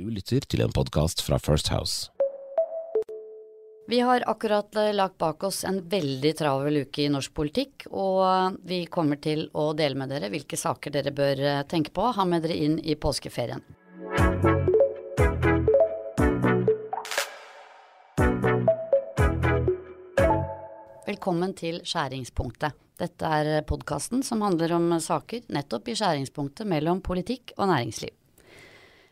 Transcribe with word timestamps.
Du 0.00 0.06
lytter 0.08 0.40
til 0.48 0.62
en 0.64 0.72
podkast 0.72 1.20
fra 1.20 1.36
First 1.36 1.68
House. 1.68 2.08
Vi 3.90 3.98
har 4.00 4.22
akkurat 4.32 4.76
eh, 4.80 4.94
lagt 4.96 5.18
bak 5.20 5.42
oss 5.44 5.58
en 5.68 5.82
veldig 5.92 6.30
travel 6.38 6.78
uke 6.86 7.02
i 7.04 7.10
norsk 7.12 7.34
politikk, 7.36 7.84
og 7.92 8.56
vi 8.64 8.86
kommer 8.88 9.20
til 9.20 9.50
å 9.52 9.66
dele 9.76 10.00
med 10.00 10.08
dere 10.08 10.30
hvilke 10.32 10.56
saker 10.56 10.94
dere 10.94 11.12
bør 11.12 11.42
eh, 11.44 11.58
tenke 11.68 11.92
på, 11.92 12.06
ha 12.16 12.24
med 12.24 12.46
dere 12.46 12.56
inn 12.56 12.78
i 12.80 12.96
påskeferien. 12.96 13.60
Velkommen 21.10 21.52
til 21.60 21.82
Skjæringspunktet. 21.84 22.72
Dette 22.96 23.34
er 23.42 23.68
podkasten 23.68 24.24
som 24.24 24.40
handler 24.48 24.78
om 24.78 24.94
saker 24.96 25.44
nettopp 25.52 25.92
i 25.92 25.98
skjæringspunktet 26.00 26.72
mellom 26.72 27.04
politikk 27.04 27.52
og 27.58 27.68
næringsliv. 27.74 28.16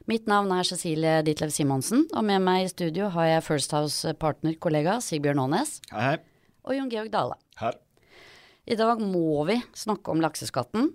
Mitt 0.09 0.25
navn 0.25 0.49
er 0.57 0.65
Cecilie 0.65 1.19
Ditlev 1.21 1.51
Simonsen, 1.53 2.07
og 2.17 2.23
med 2.25 2.41
meg 2.41 2.63
i 2.65 2.69
studio 2.71 3.11
har 3.13 3.27
jeg 3.29 3.43
First 3.45 3.75
House-partnerkollega 3.77 4.95
Sigbjørn 5.05 5.43
Aanes 5.43 5.75
Hei, 5.91 6.15
hei. 6.15 6.47
og 6.65 6.73
Jon 6.79 6.89
Georg 6.89 7.11
Dale. 7.13 7.37
Her. 7.61 7.77
I 8.65 8.79
dag 8.81 9.03
må 9.05 9.45
vi 9.51 9.59
snakke 9.77 10.15
om 10.15 10.23
lakseskatten, 10.25 10.89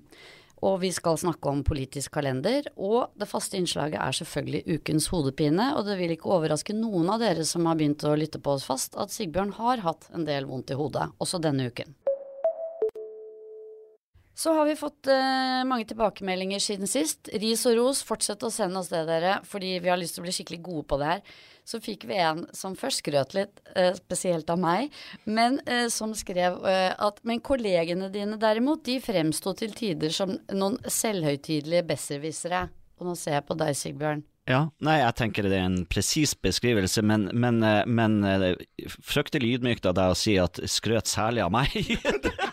og 0.65 0.79
vi 0.81 0.89
skal 0.97 1.21
snakke 1.21 1.45
om 1.51 1.61
politisk 1.67 2.15
kalender. 2.17 2.71
Og 2.73 3.13
det 3.19 3.29
faste 3.29 3.59
innslaget 3.59 3.99
er 4.01 4.17
selvfølgelig 4.17 4.79
ukens 4.79 5.11
hodepine, 5.13 5.75
og 5.77 5.85
det 5.85 5.99
vil 6.01 6.15
ikke 6.15 6.33
overraske 6.33 6.73
noen 6.73 7.13
av 7.13 7.21
dere 7.21 7.45
som 7.45 7.69
har 7.69 7.77
begynt 7.77 8.01
å 8.09 8.15
lytte 8.17 8.41
på 8.41 8.57
oss 8.57 8.65
fast, 8.65 8.97
at 8.97 9.13
Sigbjørn 9.13 9.53
har 9.59 9.85
hatt 9.85 10.09
en 10.17 10.25
del 10.25 10.49
vondt 10.49 10.73
i 10.73 10.79
hodet, 10.79 11.11
også 11.21 11.37
denne 11.43 11.69
uken. 11.69 11.93
Så 14.35 14.53
har 14.57 14.65
vi 14.65 14.75
fått 14.75 15.07
eh, 15.07 15.61
mange 15.69 15.85
tilbakemeldinger 15.85 16.61
siden 16.63 16.89
sist. 16.89 17.29
Ris 17.41 17.65
og 17.69 17.77
ros, 17.77 18.01
fortsett 18.05 18.41
å 18.43 18.49
sende 18.53 18.81
oss 18.81 18.89
det, 18.89 19.03
dere, 19.05 19.37
fordi 19.45 19.75
vi 19.83 19.91
har 19.91 19.99
lyst 20.01 20.17
til 20.17 20.23
å 20.23 20.25
bli 20.25 20.33
skikkelig 20.33 20.61
gode 20.65 20.85
på 20.89 20.97
det 21.01 21.11
her. 21.11 21.21
Så 21.63 21.79
fikk 21.79 22.07
vi 22.09 22.17
en 22.19 22.41
som 22.57 22.73
først 22.75 23.03
skrøt 23.03 23.37
litt, 23.37 23.61
eh, 23.75 23.93
spesielt 23.99 24.49
av 24.49 24.59
meg, 24.59 24.89
men 25.23 25.61
eh, 25.69 25.85
som 25.93 26.15
skrev 26.17 26.59
eh, 26.67 26.91
at 26.97 27.21
Men 27.23 27.39
kollegene 27.45 28.09
dine 28.11 28.41
derimot, 28.41 28.83
de 28.83 28.97
fremsto 28.99 29.53
til 29.53 29.77
tider 29.77 30.11
som 30.11 30.35
noen 30.51 30.81
selvhøytidelige 30.81 31.85
besserwissere. 31.93 32.67
Og 32.99 33.07
nå 33.07 33.15
ser 33.19 33.37
jeg 33.37 33.47
på 33.47 33.57
deg, 33.59 33.77
Sigbjørn. 33.77 34.25
Ja, 34.43 34.65
nei, 34.83 34.97
jeg 34.99 35.15
tenker 35.15 35.45
det 35.47 35.55
er 35.55 35.69
en 35.69 35.85
presis 35.87 36.33
beskrivelse, 36.35 36.99
men, 37.05 37.29
men, 37.31 37.61
eh, 37.63 37.85
men 37.87 38.17
eh, 38.27 38.57
fryktelig 38.91 39.53
ydmykt 39.59 39.87
av 39.87 39.95
deg 39.95 40.11
å 40.11 40.17
si 40.19 40.35
at 40.41 40.59
skrøt 40.67 41.07
særlig 41.07 41.45
av 41.45 41.53
meg. 41.55 41.71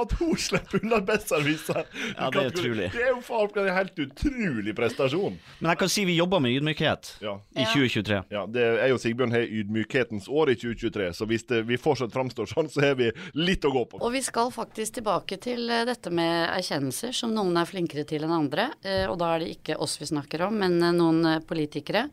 At 0.00 0.12
hun 0.20 0.36
slipper 0.40 0.80
unna 0.82 1.00
bestserviser 1.06 1.84
Ja, 2.16 2.30
det 2.30 2.42
er 2.42 2.50
utrolig. 2.52 2.88
Det 2.94 3.02
er 3.04 3.12
jo 3.14 3.20
faen 3.26 3.50
meg 3.54 3.68
en 3.70 3.76
helt 3.76 4.02
utrolig 4.04 4.74
prestasjon. 4.78 5.38
Men 5.60 5.70
jeg 5.72 5.80
kan 5.82 5.92
si 5.92 6.04
vi 6.08 6.16
jobber 6.18 6.42
med 6.44 6.56
ydmykhet 6.58 7.12
Ja. 7.24 7.36
i 7.56 7.64
2023. 7.72 8.20
Ja, 8.34 8.44
det 8.46 8.64
er 8.84 8.88
jo 8.92 8.98
Sigbjørn 9.00 9.34
har 9.34 9.46
ydmykhetens 9.46 10.28
år 10.28 10.52
i 10.54 10.56
2023, 10.60 11.10
så 11.16 11.26
hvis 11.30 11.46
det, 11.50 11.62
vi 11.68 11.78
fortsatt 11.80 12.12
framstår 12.14 12.50
sånn, 12.50 12.68
så 12.72 12.84
har 12.84 12.94
vi 13.00 13.10
litt 13.38 13.64
å 13.64 13.72
gå 13.74 13.84
på. 13.92 14.00
Og 14.04 14.12
vi 14.14 14.22
skal 14.24 14.52
faktisk 14.54 14.98
tilbake 15.00 15.38
til 15.42 15.68
eh, 15.70 15.84
dette 15.88 16.12
med 16.14 16.48
erkjennelser, 16.56 17.14
som 17.16 17.34
noen 17.34 17.56
er 17.60 17.68
flinkere 17.68 18.04
til 18.08 18.26
enn 18.26 18.34
andre. 18.36 18.70
Eh, 18.82 19.06
og 19.10 19.18
da 19.22 19.34
er 19.36 19.44
det 19.44 19.54
ikke 19.56 19.78
oss 19.82 19.98
vi 20.00 20.08
snakker 20.10 20.46
om, 20.48 20.58
men 20.60 20.78
eh, 20.82 20.94
noen 20.96 21.24
eh, 21.36 21.40
politikere. 21.46 22.08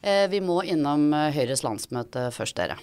Vi 0.00 0.38
må 0.40 0.62
innom 0.64 1.10
Høyres 1.12 1.60
landsmøte 1.60 2.30
først, 2.32 2.56
dere. 2.56 2.78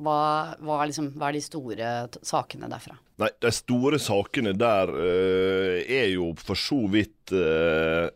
Hva, 0.00 0.20
hva, 0.64 0.78
liksom, 0.88 1.10
hva 1.18 1.28
er 1.28 1.36
de 1.36 1.42
store 1.44 1.90
sakene 2.24 2.70
derfra? 2.70 2.96
Nei, 3.20 3.28
de 3.44 3.52
store 3.52 4.00
sakene 4.00 4.54
der 4.56 4.92
uh, 4.94 5.76
er 5.84 6.08
jo 6.14 6.30
for 6.40 6.56
så 6.58 6.80
vidt 6.92 7.34
uh, 7.36 8.08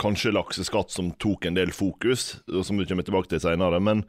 kanskje 0.00 0.34
lakseskatt 0.36 0.92
som 0.92 1.10
tok 1.20 1.48
en 1.48 1.56
del 1.56 1.72
fokus, 1.76 2.34
som 2.64 2.80
vi 2.80 2.86
kommer 2.88 3.06
tilbake 3.06 3.32
til 3.32 3.42
senere. 3.42 3.80
Men, 3.80 4.04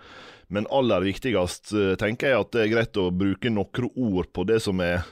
men 0.52 0.68
aller 0.72 1.08
viktigst 1.08 1.74
uh, 1.76 1.94
tenker 2.00 2.34
jeg 2.34 2.46
at 2.46 2.54
det 2.56 2.66
er 2.66 2.74
greit 2.76 3.00
å 3.00 3.10
bruke 3.16 3.52
noen 3.52 3.92
ord 3.96 4.32
på 4.36 4.48
det 4.52 4.60
som 4.68 4.84
er 4.84 5.08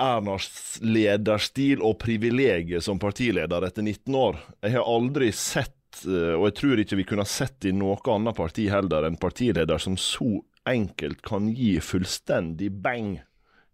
Ernas 0.00 0.78
lederstil 0.82 1.82
og 1.86 1.98
privilegiet 2.02 2.82
som 2.84 2.98
partileder 2.98 3.66
etter 3.68 3.84
19 3.86 4.16
år. 4.18 4.40
Jeg 4.64 4.74
har 4.74 4.88
aldri 4.88 5.30
sett, 5.36 5.68
eh, 5.68 5.79
og 6.06 6.44
jeg 6.48 6.56
tror 6.58 6.82
ikke 6.82 7.00
vi 7.00 7.08
kunne 7.08 7.26
sett 7.28 7.66
i 7.68 7.74
noe 7.76 7.98
annet 8.12 8.36
parti 8.36 8.68
heller, 8.72 9.06
en 9.06 9.18
partileder 9.20 9.80
som 9.82 9.98
så 10.00 10.38
enkelt 10.68 11.22
kan 11.26 11.48
gi 11.56 11.74
fullstendig 11.82 12.70
bang 12.84 13.18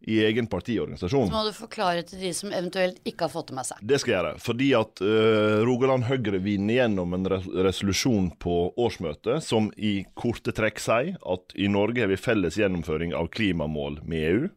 i 0.07 0.19
egen 0.25 0.47
partiorganisasjon. 0.47 1.27
Så 1.27 1.35
må 1.35 1.43
du 1.49 1.55
forklare 1.57 2.05
til 2.07 2.21
de 2.21 2.31
som 2.37 2.53
eventuelt 2.55 3.01
ikke 3.09 3.27
har 3.27 3.33
fått 3.33 3.49
det 3.51 3.57
med 3.59 3.67
seg. 3.67 3.81
Det 3.81 3.99
skal 3.99 4.13
jeg 4.13 4.21
gjøre, 4.21 4.43
fordi 4.45 4.69
at 4.79 5.03
uh, 5.03 5.63
Rogaland 5.67 6.07
Høyre 6.07 6.41
vinner 6.45 6.79
gjennom 6.79 7.17
en 7.17 7.27
res 7.33 7.49
resolusjon 7.69 8.29
på 8.43 8.59
årsmøtet 8.79 9.43
som 9.47 9.71
i 9.75 9.99
korte 10.19 10.55
trekk 10.57 10.83
sier 10.83 11.17
at 11.27 11.57
i 11.59 11.71
Norge 11.73 12.05
har 12.05 12.13
vi 12.13 12.21
felles 12.21 12.61
gjennomføring 12.61 13.17
av 13.19 13.33
klimamål 13.35 13.99
med 14.07 14.29
EU, 14.29 14.53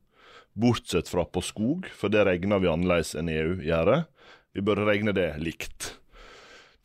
bortsett 0.60 1.10
fra 1.10 1.24
på 1.26 1.42
skog, 1.46 1.88
for 1.96 2.14
det 2.14 2.28
regner 2.28 2.62
vi 2.62 2.70
annerledes 2.70 3.16
enn 3.18 3.32
EU 3.32 3.58
gjør. 3.64 4.04
Vi 4.54 4.66
bør 4.66 4.84
regne 4.90 5.16
det 5.16 5.32
likt. 5.42 5.96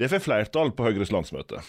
Det 0.01 0.11
får 0.11 0.25
flertall 0.25 0.73
på 0.75 0.87
Høyres 0.89 1.13
landsmøte. 1.15 1.61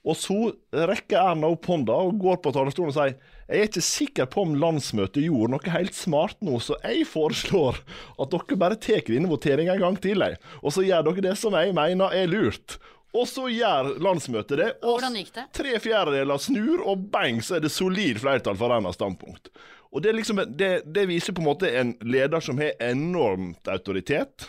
Og 0.00 0.16
så 0.16 0.36
rekker 0.72 1.18
Erna 1.20 1.50
opp 1.52 1.66
hånda 1.68 1.96
og 2.06 2.20
går 2.22 2.38
på 2.40 2.52
talerstolen 2.56 2.92
og 2.92 2.96
sier 2.96 3.18
jeg 3.50 3.58
er 3.58 3.66
ikke 3.66 3.82
sikker 3.82 4.28
på 4.30 4.44
om 4.46 4.54
landsmøtet 4.62 5.24
gjorde 5.24 5.56
noe 5.56 5.72
helt 5.74 5.96
smart 5.98 6.38
nå, 6.46 6.60
så 6.62 6.76
jeg 6.84 7.02
foreslår 7.10 7.80
at 8.22 8.30
dere 8.30 8.58
bare 8.60 8.78
tar 8.78 9.02
denne 9.08 9.30
voteringa 9.30 9.74
en 9.74 9.82
gang 9.82 9.98
til, 10.00 10.22
jeg. 10.22 10.38
og 10.62 10.74
så 10.76 10.84
gjør 10.86 11.08
dere 11.08 11.24
det 11.26 11.34
som 11.40 11.56
jeg 11.58 11.74
mener 11.76 12.14
er 12.14 12.30
lurt. 12.30 12.78
Og 13.10 13.26
så 13.26 13.48
gjør 13.50 13.96
landsmøtet 13.98 14.60
det, 14.60 14.68
og 14.86 15.02
det? 15.02 15.48
tre 15.56 15.74
fjerdedeler 15.82 16.38
snur, 16.38 16.84
og 16.86 17.08
bang, 17.10 17.42
så 17.42 17.58
er 17.58 17.64
det 17.64 17.72
solid 17.74 18.22
flertall 18.22 18.54
for 18.58 18.70
Ernas 18.70 18.94
standpunkt. 19.00 19.50
Og 19.90 20.04
det, 20.04 20.14
liksom, 20.14 20.44
det, 20.54 20.84
det 20.86 21.08
viser 21.10 21.34
på 21.34 21.42
en 21.42 21.48
måte 21.50 21.72
en 21.74 21.96
leder 22.06 22.44
som 22.44 22.62
har 22.62 22.78
enormt 22.86 23.66
autoritet, 23.68 24.46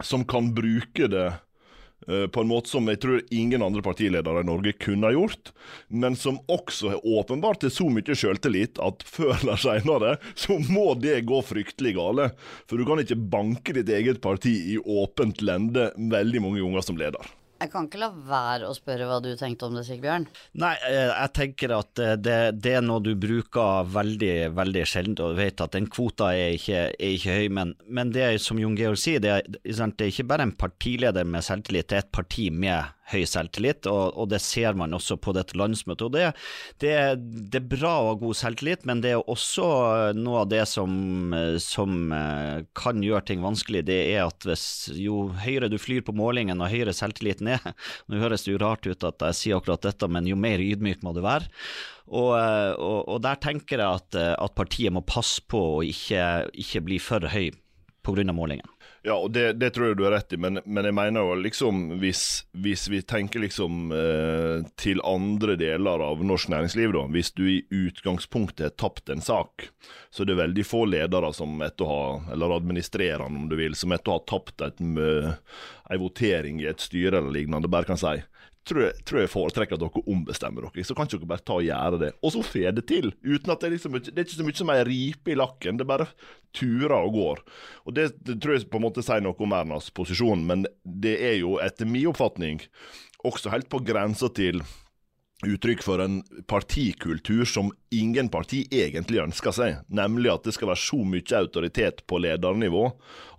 som 0.00 0.24
kan 0.24 0.48
bruke 0.56 1.10
det 1.12 1.28
på 2.04 2.42
en 2.42 2.50
måte 2.50 2.70
som 2.70 2.88
jeg 2.90 3.00
tror 3.02 3.22
ingen 3.34 3.64
andre 3.64 3.82
partiledere 3.84 4.42
i 4.42 4.48
Norge 4.48 4.74
kunne 4.80 5.08
ha 5.08 5.14
gjort, 5.14 5.52
men 5.88 6.16
som 6.18 6.40
også 6.52 6.94
er 6.94 7.06
åpenbart 7.06 7.62
til 7.64 7.72
så 7.72 7.88
mye 7.92 8.18
selvtillit 8.18 8.80
at 8.82 9.04
før 9.14 9.36
eller 9.36 9.60
senere 9.60 10.16
så 10.34 10.58
må 10.68 10.92
det 11.00 11.22
gå 11.28 11.40
fryktelig 11.44 11.96
gale. 11.98 12.30
For 12.68 12.80
du 12.80 12.88
kan 12.88 13.02
ikke 13.02 13.18
banke 13.18 13.76
ditt 13.76 13.92
eget 13.92 14.20
parti 14.24 14.54
i 14.74 14.78
åpent 14.80 15.42
lende 15.44 15.90
veldig 15.96 16.44
mange 16.44 16.62
ganger 16.62 16.86
som 16.86 17.00
leder. 17.00 17.34
Jeg 17.64 17.70
kan 17.72 17.86
ikke 17.88 18.00
la 18.02 18.10
være 18.12 18.68
å 18.68 18.74
spørre 18.76 19.06
hva 19.08 19.22
du 19.24 19.30
tenkte 19.40 19.70
om 19.70 19.76
det, 19.78 19.86
Sigbjørn. 19.86 20.26
Nei, 20.60 20.74
eh, 20.84 21.08
jeg 21.08 21.30
tenker 21.38 21.72
at 21.78 22.02
eh, 22.02 22.16
det, 22.20 22.36
det 22.60 22.74
er 22.76 22.84
noe 22.84 23.00
du 23.00 23.14
bruker 23.16 23.88
veldig, 23.88 24.34
veldig 24.52 24.82
sjelden, 24.90 25.16
og 25.24 25.38
vet 25.38 25.62
at 25.64 25.72
den 25.72 25.88
kvota 25.88 26.34
er 26.36 26.58
ikke, 26.58 26.82
er 26.92 27.14
ikke 27.16 27.38
høy, 27.38 27.48
men, 27.56 27.72
men 27.88 28.12
det 28.12 28.26
som 28.44 28.60
Jon 28.60 28.76
Georg 28.76 29.00
sier, 29.00 29.22
det 29.24 29.32
er, 29.38 29.48
det 29.48 29.72
er 29.80 30.12
ikke 30.12 30.28
bare 30.34 30.44
en 30.44 30.52
partileder 30.60 31.24
med 31.24 31.46
selvtillit, 31.46 31.88
det 31.88 32.02
er 32.02 32.04
et 32.04 32.12
parti 32.12 32.50
med 32.52 32.93
høy 33.12 33.24
selvtillit, 33.28 33.88
og, 33.90 34.16
og 34.16 34.30
det 34.32 34.40
ser 34.42 34.76
man 34.78 34.94
også 34.96 35.16
på 35.20 35.34
dette 35.36 35.56
landsmøtet. 35.58 36.06
og 36.06 36.14
det, 36.14 36.30
det, 36.82 36.94
det 37.52 37.60
er 37.60 37.68
bra 37.74 37.92
å 38.00 38.06
ha 38.10 38.14
god 38.20 38.38
selvtillit, 38.38 38.86
men 38.88 39.02
det 39.04 39.14
er 39.14 39.30
også 39.30 39.66
noe 40.16 40.44
av 40.44 40.50
det 40.52 40.62
som, 40.70 41.34
som 41.62 42.14
eh, 42.16 42.64
kan 42.76 43.02
gjøre 43.04 43.26
ting 43.30 43.44
vanskelig, 43.44 43.84
det 43.90 44.00
er 44.14 44.24
at 44.24 44.48
hvis 44.48 44.66
jo 44.96 45.26
høyere 45.44 45.70
du 45.72 45.78
flyr 45.80 46.04
på 46.06 46.16
målingen 46.16 46.62
og 46.62 46.72
høyere 46.72 46.96
selvtilliten 46.96 47.52
er, 47.56 47.74
nå 48.08 48.22
høres 48.22 48.46
det 48.46 48.54
jo 48.54 48.62
rart 48.62 48.88
ut 48.88 49.08
at 49.08 49.28
jeg 49.28 49.40
sier 49.40 49.60
akkurat 49.60 49.84
dette, 49.84 50.08
men 50.08 50.30
jo 50.30 50.38
mer 50.40 50.62
ydmyk 50.62 51.04
må 51.04 51.12
du 51.16 51.20
være. 51.24 51.50
Og, 52.08 52.32
eh, 52.38 52.72
og, 52.78 53.00
og 53.16 53.20
der 53.24 53.40
tenker 53.42 53.80
jeg 53.80 54.00
at, 54.00 54.16
at 54.38 54.56
partiet 54.56 54.92
må 54.94 55.04
passe 55.04 55.44
på 55.48 55.60
å 55.78 55.84
ikke, 55.84 56.48
ikke 56.56 56.84
bli 56.88 57.00
for 57.02 57.32
høy 57.32 57.52
pga. 58.04 58.32
målingen. 58.32 58.73
Ja, 59.04 59.18
og 59.20 59.34
det, 59.36 59.58
det 59.60 59.68
tror 59.76 59.90
jeg 59.90 59.96
du 59.98 60.06
har 60.06 60.14
rett 60.16 60.32
i, 60.32 60.38
men, 60.40 60.62
men 60.64 60.86
jeg 60.88 60.94
mener 60.96 61.26
jo 61.26 61.34
liksom 61.36 61.80
hvis, 62.00 62.22
hvis 62.56 62.86
vi 62.88 63.02
tenker 63.04 63.42
liksom 63.42 63.90
eh, 63.92 64.62
til 64.80 65.02
andre 65.04 65.58
deler 65.60 66.00
av 66.06 66.22
norsk 66.24 66.48
næringsliv, 66.54 66.94
da. 66.96 67.02
Hvis 67.12 67.34
du 67.36 67.42
i 67.52 67.58
utgangspunktet 67.68 68.64
har 68.64 68.72
tapt 68.80 69.12
en 69.12 69.20
sak, 69.20 69.66
så 70.08 70.24
er 70.24 70.30
det 70.32 70.38
veldig 70.40 70.64
få 70.64 70.86
ledere 70.88 71.34
som 71.36 71.60
etter 71.66 71.84
å 71.84 71.90
ha, 71.90 72.06
eller 72.32 72.56
administrerende 72.56 73.42
om 73.44 73.50
du 73.52 73.58
vil, 73.60 73.76
som 73.76 73.92
etter 73.92 74.14
å 74.14 74.16
ha 74.16 74.24
tapt 74.32 74.64
et, 74.64 74.80
mø- 74.80 75.34
votering 76.00 76.64
i 76.64 76.70
et 76.72 76.80
styre 76.80 77.20
eller 77.20 77.36
lignende, 77.42 77.68
bare 77.68 77.90
kan 77.92 78.00
si 78.00 78.16
tror 78.64 79.20
jeg, 79.20 79.30
foretrekker 79.32 79.76
at 79.76 79.82
dere 79.82 80.04
ombestemmer 80.10 80.66
dere. 80.66 80.84
Så 80.86 80.96
kan 80.96 81.08
ikke 81.08 81.20
dere 81.22 81.32
bare 81.34 81.44
ta 81.44 81.58
og 81.58 81.66
gjøre 81.66 82.00
det. 82.00 82.12
Og 82.24 82.34
så 82.34 82.44
får 82.44 82.76
det 82.78 82.86
til. 82.90 83.12
uten 83.24 83.52
at 83.52 83.60
Det 83.60 83.68
er 83.68 83.74
liksom, 83.76 83.98
det 84.00 84.16
er 84.16 84.24
ikke 84.24 84.38
så 84.38 84.46
mye 84.46 84.60
som 84.60 84.72
ei 84.74 84.84
ripe 84.88 85.32
i 85.32 85.38
lakken. 85.38 85.80
Det 85.80 85.86
bare 85.86 86.08
turer 86.54 86.96
og 86.96 87.12
går. 87.12 87.42
Og 87.84 87.94
det, 87.94 88.12
det 88.24 88.40
tror 88.40 88.56
jeg 88.56 88.70
på 88.70 88.80
en 88.80 88.86
måte 88.86 89.04
sier 89.04 89.24
noe 89.24 89.36
om 89.38 89.56
Ernas 89.56 89.90
posisjon, 89.90 90.46
men 90.46 90.66
det 90.84 91.18
er 91.20 91.36
jo 91.40 91.58
etter 91.62 91.88
min 91.88 92.08
oppfatning 92.12 92.62
også 93.24 93.52
helt 93.54 93.70
på 93.72 93.80
grensa 93.84 94.28
til 94.36 94.60
uttrykk 95.44 95.82
for 95.84 96.00
en 96.00 96.20
partikultur 96.48 97.44
som 97.48 97.72
ingen 97.92 98.30
parti 98.32 98.62
egentlig 98.72 99.22
ønsker 99.24 99.54
seg, 99.54 99.80
nemlig 99.92 100.30
at 100.32 100.46
det 100.46 100.54
skal 100.56 100.70
være 100.70 100.82
så 100.84 101.00
mye 101.04 101.38
autoritet 101.38 102.04
på 102.08 102.20
ledernivå 102.22 102.86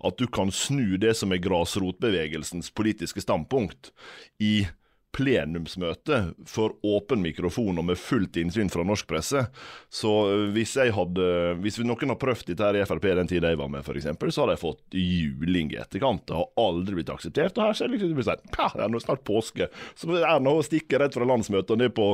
at 0.06 0.18
du 0.20 0.26
kan 0.30 0.52
snu 0.54 0.98
det 1.00 1.16
som 1.18 1.32
er 1.34 1.42
grasrotbevegelsens 1.42 2.70
politiske 2.76 3.24
standpunkt, 3.24 3.90
i 4.38 4.66
plenumsmøte 5.16 6.18
for 6.48 6.76
åpen 6.84 7.22
mikrofon 7.24 7.78
og 7.80 7.86
med 7.88 7.98
fullt 8.00 8.36
innsyn 8.40 8.68
fra 8.72 8.84
norsk 8.86 9.08
presse. 9.08 9.46
Så 9.92 10.12
eh, 10.30 10.44
hvis 10.54 10.76
jeg 10.76 10.94
hadde 10.96 11.26
Hvis 11.62 11.78
noen 11.80 12.12
har 12.12 12.18
prøvd 12.20 12.50
dette 12.50 12.64
her 12.66 12.76
i 12.78 12.84
Frp 12.86 13.06
den 13.16 13.30
tida 13.30 13.52
jeg 13.52 13.60
var 13.60 13.70
med, 13.72 13.86
f.eks., 13.86 14.08
så 14.34 14.44
hadde 14.44 14.56
jeg 14.56 14.62
fått 14.62 14.96
juling 14.96 15.72
i 15.72 15.80
etterkant. 15.80 16.26
Det 16.28 16.36
har 16.36 16.50
aldri 16.60 16.98
blitt 16.98 17.12
akseptert. 17.12 17.56
Og 17.56 17.68
her 17.68 17.78
ser 17.78 17.92
liksom 17.92 18.12
det 18.16 18.26
sånn 18.26 18.44
Ja, 18.58 18.68
det 18.74 18.84
er 18.84 18.92
nå 18.92 19.00
snart 19.02 19.24
påske. 19.26 19.70
Så 19.96 20.10
Erna 20.20 20.54
stikker 20.66 21.00
rett 21.02 21.16
fra 21.16 21.28
landsmøtet 21.28 21.72
og 21.74 21.80
ned 21.80 21.94
på, 21.96 22.08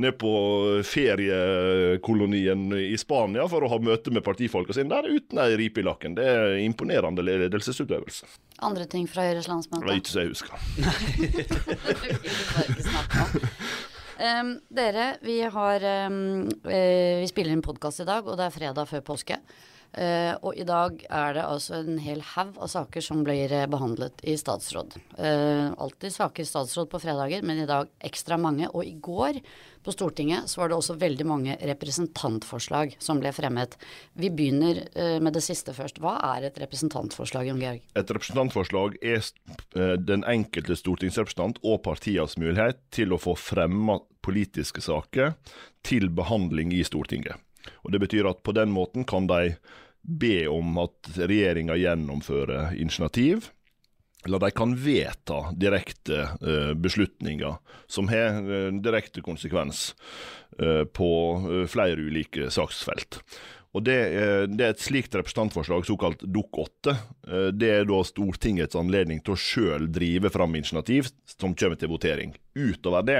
ned 0.00 0.16
på 0.20 0.32
feriekolonien 0.86 2.68
i 2.78 2.96
Spania 3.00 3.46
for 3.50 3.66
å 3.66 3.70
ha 3.72 3.80
møte 3.82 4.12
med 4.14 4.24
partifolka 4.26 4.76
sine 4.76 4.92
der 4.92 5.10
uten 5.10 5.42
ei 5.42 5.56
ripe 5.60 5.82
i 5.82 5.86
lakken. 5.86 6.16
Det 6.16 6.26
er 6.26 6.58
imponerende 6.64 7.24
ledelsesutøvelse. 7.26 8.28
Andre 8.64 8.86
ting 8.88 9.04
fra 9.10 9.26
Høyres 9.26 9.50
landsmøte? 9.50 9.98
Ikke 10.00 10.12
så 10.14 10.24
jeg 10.24 10.32
husker. 10.32 10.56
um, 14.40 14.52
dere, 14.68 15.06
vi 15.22 15.40
har 15.42 15.86
um, 16.08 16.20
Vi 16.66 17.30
spiller 17.30 17.52
inn 17.54 17.64
podkast 17.64 18.04
i 18.04 18.08
dag, 18.08 18.26
og 18.26 18.38
det 18.38 18.46
er 18.46 18.54
fredag 18.54 18.88
før 18.90 19.04
påske. 19.12 19.40
Uh, 19.96 20.34
og 20.44 20.58
i 20.60 20.64
dag 20.68 20.98
er 21.08 21.36
det 21.38 21.44
altså 21.46 21.78
en 21.78 21.96
hel 22.04 22.20
haug 22.34 22.58
av 22.60 22.68
saker 22.68 23.00
som 23.00 23.22
blir 23.24 23.48
uh, 23.48 23.62
behandlet 23.72 24.20
i 24.28 24.34
statsråd. 24.36 24.98
alltid 25.16 26.12
saker 26.12 26.44
i 26.44 26.48
statsråd 26.48 26.90
på 26.92 27.00
fredager, 27.00 27.40
men 27.42 27.62
i 27.62 27.68
dag 27.68 27.88
ekstra 28.04 28.36
mange. 28.36 28.68
Og 28.68 28.84
i 28.84 28.92
går 29.00 29.38
på 29.86 29.94
Stortinget 29.94 30.50
så 30.50 30.60
var 30.60 30.68
det 30.68 30.76
også 30.76 30.98
veldig 31.00 31.26
mange 31.26 31.56
representantforslag 31.70 32.96
som 33.00 33.22
ble 33.22 33.32
fremmet. 33.32 33.78
Vi 34.12 34.28
begynner 34.28 34.82
med 35.22 35.36
det 35.36 35.44
siste 35.46 35.72
først. 35.76 36.00
Hva 36.02 36.16
er 36.34 36.48
et 36.48 36.58
representantforslag, 36.60 37.46
Jon 37.48 37.62
Georg? 37.62 37.86
Et 37.96 38.12
representantforslag 38.18 38.98
er 39.00 39.30
den 40.02 40.26
enkelte 40.26 40.76
stortingsrepresentant 40.76 41.62
og 41.62 41.84
partienes 41.86 42.36
mulighet 42.40 42.82
til 42.94 43.14
å 43.14 43.20
få 43.22 43.36
fremma 43.38 44.00
politiske 44.26 44.82
saker 44.82 45.36
til 45.86 46.10
behandling 46.10 46.74
i 46.74 46.82
Stortinget. 46.84 47.38
Og 47.84 47.92
Det 47.92 48.02
betyr 48.02 48.28
at 48.30 48.42
på 48.42 48.54
den 48.54 48.72
måten 48.74 49.06
kan 49.06 49.26
de 49.30 49.56
be 50.06 50.46
om 50.48 50.78
at 50.78 51.10
regjeringa 51.18 51.76
gjennomfører 51.80 52.76
initiativ. 52.78 53.50
Eller 54.26 54.42
de 54.42 54.50
kan 54.50 54.72
vedta 54.74 55.52
direkte 55.54 56.22
uh, 56.42 56.72
beslutninger 56.74 57.58
som 57.86 58.08
har 58.10 58.40
uh, 58.42 58.72
direkte 58.82 59.22
konsekvens 59.22 59.92
uh, 60.62 60.82
på 60.82 61.10
flere 61.70 62.08
ulike 62.08 62.50
saksfelt. 62.50 63.20
Og 63.76 63.84
det, 63.84 63.96
det, 64.56 64.62
er 64.64 64.70
et 64.72 64.80
slikt 64.80 65.12
representantforslag, 65.18 65.82
såkalt 65.84 66.22
Dok 66.32 66.58
8. 66.62 66.94
Det 67.52 67.68
er 67.74 67.82
da 67.84 67.98
Stortingets 68.08 68.78
anledning 68.78 69.18
til 69.20 69.34
å 69.34 69.36
sjøl 69.36 69.90
drive 69.92 70.30
fram 70.32 70.56
initiativ 70.56 71.10
som 71.28 71.52
kommer 71.52 71.76
til 71.76 71.90
votering. 71.92 72.32
Utover 72.56 73.04
det 73.04 73.18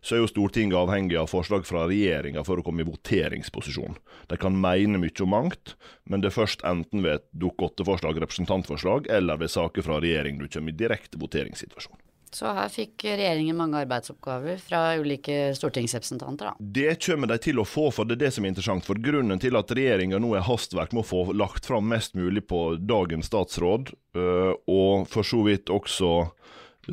så 0.00 0.16
er 0.16 0.22
jo 0.22 0.30
Stortinget 0.30 0.78
avhengig 0.80 1.18
av 1.20 1.30
forslag 1.30 1.66
fra 1.68 1.86
regjeringa 1.90 2.44
for 2.46 2.60
å 2.60 2.64
komme 2.66 2.84
i 2.84 2.88
voteringsposisjon. 2.88 3.98
De 4.32 4.38
kan 4.40 4.56
mene 4.56 5.00
mye 5.00 5.24
om 5.24 5.32
mangt, 5.34 5.76
men 6.04 6.22
det 6.22 6.30
er 6.30 6.38
først 6.38 6.64
enten 6.66 7.04
ved 7.04 7.20
et 7.20 7.26
Dokument 7.30 7.58
8-forslag, 7.60 8.20
representantforslag, 8.22 9.10
eller 9.12 9.40
ved 9.40 9.52
saker 9.52 9.84
fra 9.84 9.98
regjering 10.00 10.38
du 10.40 10.48
kommer 10.48 10.72
i 10.72 10.78
direkte 10.78 11.20
voteringssituasjon. 11.20 11.98
Så 12.30 12.46
her 12.54 12.68
fikk 12.70 13.02
regjeringen 13.08 13.58
mange 13.58 13.80
arbeidsoppgaver 13.82 14.60
fra 14.62 14.94
ulike 15.02 15.50
stortingsrepresentanter, 15.58 16.52
da. 16.52 16.68
Det 16.78 16.94
kommer 17.02 17.32
de 17.32 17.40
til 17.42 17.58
å 17.58 17.66
få, 17.66 17.88
for 17.94 18.06
det 18.06 18.20
er 18.20 18.22
det 18.26 18.30
som 18.36 18.46
er 18.46 18.52
interessant. 18.52 18.86
For 18.86 19.00
grunnen 19.02 19.42
til 19.42 19.58
at 19.58 19.72
regjeringa 19.74 20.20
nå 20.22 20.36
er 20.38 20.46
hastverk 20.46 20.94
med 20.94 21.02
å 21.02 21.08
få 21.08 21.24
lagt 21.34 21.66
fram 21.66 21.90
mest 21.90 22.14
mulig 22.14 22.44
på 22.46 22.76
dagens 22.78 23.26
statsråd, 23.32 23.90
øh, 24.14 24.52
og 24.70 25.10
for 25.10 25.26
så 25.26 25.42
vidt 25.48 25.74
også 25.74 26.12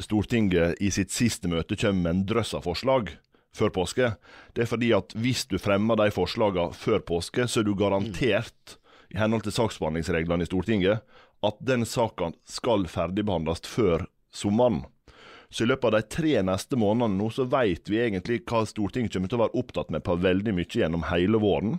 Stortinget 0.03 0.81
i 0.83 0.91
sitt 0.93 1.13
siste 1.13 1.49
møte 1.51 1.77
kommer 1.79 2.03
med 2.03 2.13
en 2.13 2.25
drøss 2.29 2.53
av 2.57 2.67
forslag 2.67 3.13
før 3.57 3.71
påske, 3.73 4.11
det 4.53 4.65
er 4.65 4.69
fordi 4.69 4.91
at 4.95 5.15
hvis 5.17 5.45
du 5.49 5.57
fremmer 5.61 5.97
de 5.99 6.11
forslagene 6.13 6.75
før 6.77 7.01
påske, 7.07 7.47
så 7.49 7.61
er 7.61 7.67
du 7.67 7.73
garantert, 7.77 8.77
i 9.07 9.17
henhold 9.17 9.45
til 9.45 9.55
saksbehandlingsreglene 9.55 10.43
i 10.43 10.49
Stortinget, 10.49 11.01
at 11.45 11.57
den 11.63 11.85
saka 11.87 12.33
skal 12.49 12.85
ferdigbehandles 12.91 13.63
før 13.69 14.05
sommeren. 14.35 14.83
Så 15.49 15.63
i 15.63 15.69
løpet 15.69 15.87
av 15.87 15.95
de 15.95 16.11
tre 16.11 16.33
neste 16.43 16.75
månedene 16.79 17.21
nå, 17.21 17.29
så 17.31 17.45
vet 17.47 17.87
vi 17.87 18.01
egentlig 18.03 18.41
hva 18.49 18.65
Stortinget 18.67 19.15
kommer 19.15 19.31
til 19.31 19.39
å 19.39 19.45
være 19.45 19.61
opptatt 19.61 19.93
med 19.95 20.03
på 20.03 20.17
veldig 20.19 20.57
mye 20.57 20.67
gjennom 20.67 21.07
hele 21.07 21.39
våren. 21.39 21.77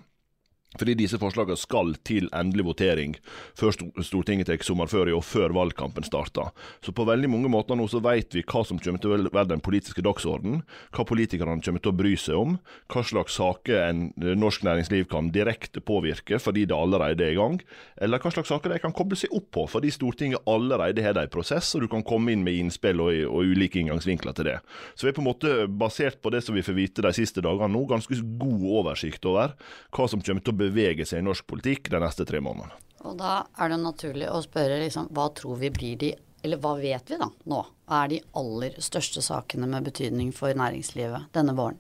Fordi 0.76 0.92
disse 0.98 1.16
forslagene 1.16 1.56
skal 1.56 1.94
til 2.04 2.26
endelig 2.36 2.66
votering 2.66 3.14
før 3.56 3.72
Stortinget 4.04 4.50
tar 4.50 4.60
sommerferie 4.60 5.16
og 5.16 5.24
før 5.24 5.54
valgkampen 5.56 6.04
starter. 6.04 6.50
Så 6.84 6.92
på 6.92 7.06
veldig 7.08 7.30
mange 7.32 7.48
måter 7.48 7.78
nå 7.78 7.86
så 7.88 8.02
vet 8.04 8.36
vi 8.36 8.42
hva 8.44 8.60
som 8.68 8.80
kommer 8.82 9.00
til 9.00 9.14
å 9.14 9.30
være 9.32 9.48
den 9.54 9.62
politiske 9.64 10.04
dagsordenen, 10.04 10.60
hva 10.92 11.06
politikerne 11.08 11.64
kommer 11.64 11.80
til 11.80 11.92
å 11.94 11.96
bry 11.96 12.12
seg 12.20 12.36
om, 12.36 12.58
hva 12.92 13.04
slags 13.06 13.38
saker 13.40 13.80
en 13.86 14.02
eh, 14.20 14.34
norsk 14.36 14.66
næringsliv 14.68 15.08
kan 15.08 15.30
direkte 15.32 15.80
påvirke 15.80 16.36
fordi 16.42 16.66
det 16.68 16.76
allerede 16.76 17.24
er 17.24 17.32
i 17.32 17.40
gang, 17.40 17.56
eller 17.96 18.20
hva 18.20 18.34
slags 18.34 18.52
saker 18.52 18.74
de 18.74 18.82
kan 18.84 18.92
koble 18.96 19.16
seg 19.16 19.32
opp 19.32 19.48
på 19.56 19.64
fordi 19.72 19.94
Stortinget 19.94 20.44
allerede 20.52 21.04
har 21.04 21.16
det 21.16 21.30
i 21.30 21.32
prosess, 21.32 21.72
og 21.78 21.86
du 21.86 21.88
kan 21.94 22.04
komme 22.04 22.36
inn 22.36 22.44
med 22.44 22.60
innspill 22.60 23.00
og, 23.06 23.14
og 23.30 23.54
ulike 23.54 23.80
inngangsvinkler 23.80 24.36
til 24.36 24.50
det. 24.52 24.58
Så 24.92 25.08
vi 25.08 25.14
er 25.14 25.16
på 25.16 25.24
en 25.24 25.30
måte, 25.30 25.56
basert 25.80 26.20
på 26.20 26.34
det 26.34 26.44
som 26.44 26.56
vi 26.58 26.66
får 26.66 26.76
vite 26.76 27.08
de 27.08 27.14
siste 27.16 27.40
dagene 27.44 27.72
nå, 27.72 27.86
ganske 27.88 28.20
god 28.36 28.68
oversikt 28.82 29.24
over 29.32 29.56
hva 29.96 30.08
som 30.12 30.20
kommer 30.20 30.44
til 30.44 30.52
å 30.52 30.57
bevege 30.58 31.06
seg 31.08 31.22
i 31.22 31.26
norsk 31.26 31.46
politikk 31.48 31.90
de 31.92 32.02
neste 32.02 32.26
tre 32.28 32.42
månedene. 32.44 32.76
Og 33.06 33.14
da 33.20 33.44
er 33.58 33.70
det 33.70 33.78
naturlig 33.82 34.30
å 34.30 34.40
spørre 34.42 34.80
liksom, 34.82 35.10
hva 35.14 35.28
tror 35.36 35.60
vi 35.60 35.70
blir 35.74 36.00
de 36.00 36.14
eller 36.42 36.60
hva 36.62 36.76
vet 36.78 37.10
vi 37.10 37.18
da 37.18 37.26
nå 37.50 37.64
er 37.98 38.10
de 38.12 38.20
aller 38.38 38.76
største 38.82 39.22
sakene 39.24 39.66
med 39.70 39.88
betydning 39.88 40.30
for 40.34 40.54
næringslivet 40.54 41.32
denne 41.34 41.54
våren? 41.58 41.78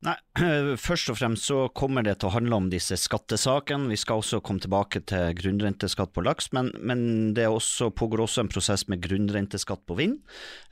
Nei, 0.00 0.14
først 0.80 1.10
og 1.12 1.18
fremst 1.18 1.44
så 1.50 1.66
kommer 1.76 2.00
det 2.06 2.14
til 2.20 2.30
å 2.30 2.32
handle 2.32 2.56
om 2.56 2.68
disse 2.72 2.96
skattesakene. 2.96 3.90
Vi 3.92 3.98
skal 4.00 4.22
også 4.22 4.38
komme 4.40 4.62
tilbake 4.64 5.02
til 5.10 5.34
grunnrenteskatt 5.36 6.14
på 6.16 6.24
laks, 6.24 6.48
men, 6.56 6.70
men 6.80 7.02
det 7.36 7.44
også, 7.52 7.90
pågår 7.92 8.22
også 8.24 8.46
en 8.46 8.52
prosess 8.52 8.86
med 8.88 9.02
grunnrenteskatt 9.04 9.84
på 9.84 9.98
vind, 9.98 10.16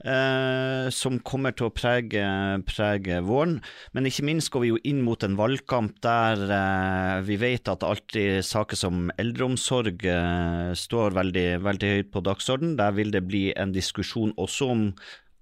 eh, 0.00 0.88
som 0.96 1.20
kommer 1.28 1.52
til 1.52 1.68
å 1.68 1.74
prege, 1.76 2.24
prege, 2.72 3.20
våren. 3.28 3.58
Men 3.92 4.08
ikke 4.08 4.24
minst 4.30 4.48
går 4.54 4.64
vi 4.64 4.72
jo 4.72 4.82
inn 4.88 5.04
mot 5.04 5.20
en 5.26 5.36
valgkamp 5.36 6.00
der 6.08 6.48
eh, 6.48 7.14
vi 7.28 7.36
vet 7.44 7.68
at 7.68 7.84
alltid 7.84 8.40
saker 8.48 8.80
som 8.80 9.12
eldreomsorg 9.20 10.08
eh, 10.08 10.72
står 10.72 11.20
veldig, 11.20 11.48
veldig 11.68 11.94
høyt 11.98 12.12
på 12.16 12.24
dagsorden. 12.24 12.78
Der 12.80 12.96
vil 12.96 13.12
det 13.12 13.26
bli 13.28 13.50
en 13.60 13.76
diskusjon 13.76 14.32
også 14.40 14.72
om 14.72 14.92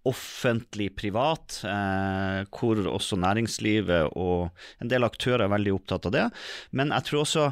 offentlig-privat, 0.07 1.61
eh, 1.69 2.41
hvor 2.55 2.81
også 2.93 3.19
næringslivet 3.21 4.13
og 4.17 4.51
en 4.83 4.91
del 4.91 5.07
aktører 5.07 5.47
er 5.47 5.53
veldig 5.53 5.75
opptatt 5.77 6.09
av 6.09 6.15
det. 6.15 6.25
Men 6.77 6.93
jeg 6.95 7.09
tror 7.09 7.23
også 7.23 7.47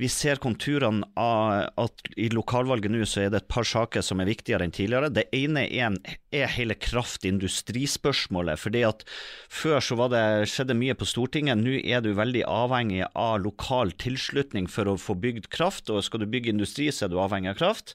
vi 0.00 0.10
ser 0.12 0.42
konturene 0.42 1.06
av 1.20 1.70
at 1.80 2.10
i 2.16 2.30
lokalvalget 2.32 2.92
nå 2.92 3.04
så 3.08 3.24
er 3.24 3.32
det 3.32 3.42
et 3.42 3.50
par 3.52 3.66
saker 3.68 4.04
som 4.04 4.22
er 4.22 4.30
viktigere 4.30 4.66
enn 4.66 4.74
tidligere. 4.74 5.12
Det 5.14 5.26
ene 5.36 5.66
er, 5.66 5.98
er 6.34 6.54
hele 6.56 6.76
kraftindustrispørsmålet. 6.78 8.58
fordi 8.58 8.84
at 8.86 9.04
Før 9.48 9.80
så 9.80 10.08
det, 10.10 10.24
skjedde 10.50 10.78
mye 10.78 10.94
på 10.94 11.08
Stortinget, 11.08 11.58
nå 11.58 11.80
er 11.82 12.02
du 12.04 12.12
veldig 12.14 12.44
avhengig 12.46 13.04
av 13.14 13.40
lokal 13.44 13.92
tilslutning 13.92 14.68
for 14.70 14.88
å 14.88 14.98
få 15.00 15.14
bygd 15.14 15.50
kraft. 15.50 15.90
og 15.90 16.04
Skal 16.04 16.24
du 16.24 16.30
bygge 16.30 16.54
industri, 16.54 16.90
så 16.90 17.06
er 17.06 17.12
du 17.12 17.20
avhengig 17.20 17.54
av 17.54 17.60
kraft. 17.60 17.94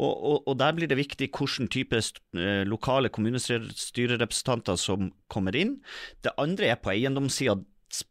Og, 0.00 0.14
og, 0.24 0.38
og, 0.48 0.54
Der 0.60 0.76
blir 0.76 0.88
det 0.88 0.98
viktig 0.98 1.30
hvilken 1.36 1.68
type 1.72 2.00
eh, 2.00 2.62
lokale 2.68 3.10
kommunestyrerepresentanter 3.12 4.78
som 4.80 5.12
kommer 5.28 5.56
inn. 5.56 5.80
Det 6.24 6.32
andre 6.40 6.72
er 6.72 6.80
på 6.80 6.94
eiendomssida. 6.94 7.60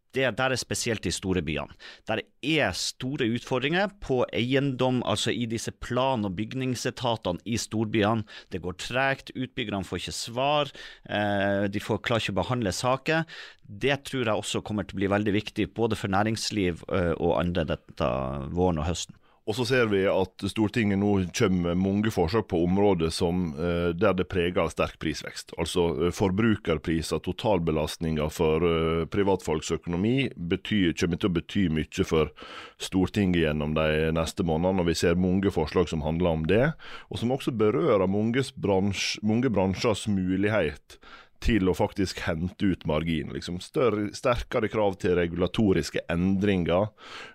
Der 0.09 0.33
er 0.33 0.57
spesielt 0.57 1.05
i 1.05 1.11
store 1.13 1.43
byene. 1.45 1.75
Der 2.09 2.23
er 2.41 2.71
store 2.73 3.27
utfordringer 3.29 3.91
på 4.01 4.23
eiendom, 4.33 5.03
altså 5.05 5.29
i 5.29 5.45
disse 5.45 5.71
plan- 5.71 6.25
og 6.25 6.33
bygningsetatene 6.35 7.37
i 7.45 7.59
storbyene. 7.61 8.25
Det 8.49 8.63
går 8.63 8.73
tregt, 8.81 9.29
utbyggerne 9.37 9.85
får 9.85 10.01
ikke 10.01 10.15
svar, 10.17 10.73
eh, 11.05 11.69
de 11.69 11.79
får, 11.79 12.01
klarer 12.01 12.25
ikke 12.25 12.33
å 12.33 12.41
behandle 12.41 12.73
saker. 12.73 13.23
Det 13.61 14.03
tror 14.09 14.25
jeg 14.25 14.33
også 14.33 14.63
kommer 14.65 14.83
til 14.83 14.97
å 14.97 15.01
bli 15.03 15.13
veldig 15.13 15.35
viktig 15.37 15.69
både 15.77 15.95
for 15.95 16.09
næringsliv 16.09 16.83
eh, 16.89 17.13
og 17.13 17.37
andre 17.39 17.69
dette 17.77 18.09
våren 18.49 18.81
og 18.81 18.89
høsten. 18.89 19.18
Og 19.49 19.55
så 19.57 19.65
ser 19.65 19.87
vi 19.89 20.03
at 20.05 20.43
Stortinget 20.51 20.99
nå 21.01 21.15
kommer 21.33 21.71
med 21.71 21.81
mange 21.81 22.11
forslag 22.13 22.43
på 22.51 22.59
områder 22.67 23.09
som, 23.09 23.47
eh, 23.57 23.89
der 23.97 24.13
det 24.13 24.27
preger 24.29 24.61
av 24.61 24.69
sterk 24.69 24.99
prisvekst. 25.01 25.55
Altså 25.57 25.87
eh, 26.05 26.11
forbrukerpriser, 26.13 27.17
totalbelastninga 27.25 28.27
for 28.29 28.61
eh, 28.61 29.07
privatfolks 29.09 29.71
økonomi 29.73 30.29
betyr, 30.37 30.93
kommer 30.93 31.17
til 31.17 31.31
å 31.31 31.37
bety 31.39 31.63
mye 31.73 32.05
for 32.05 32.29
Stortinget 32.77 33.47
gjennom 33.47 33.73
de 33.73 34.11
neste 34.13 34.45
månedene. 34.45 34.85
og 34.85 34.91
Vi 34.91 34.99
ser 35.01 35.17
mange 35.17 35.49
forslag 35.49 35.89
som 35.89 36.05
handler 36.05 36.29
om 36.29 36.45
det, 36.45 36.67
og 37.09 37.17
som 37.17 37.33
også 37.33 37.55
berører 37.57 38.05
mange, 38.05 38.45
bransj, 38.53 39.17
mange 39.25 39.49
bransjers 39.49 40.05
mulighet 40.13 40.99
til 41.43 41.69
å 41.71 41.75
faktisk 41.77 42.19
hente 42.25 42.73
ut 42.73 42.85
margin. 42.89 43.31
Liksom 43.33 43.59
sterkere 43.63 44.69
krav 44.71 44.97
til 44.99 45.15
regulatoriske 45.19 46.03
endringer, 46.11 46.89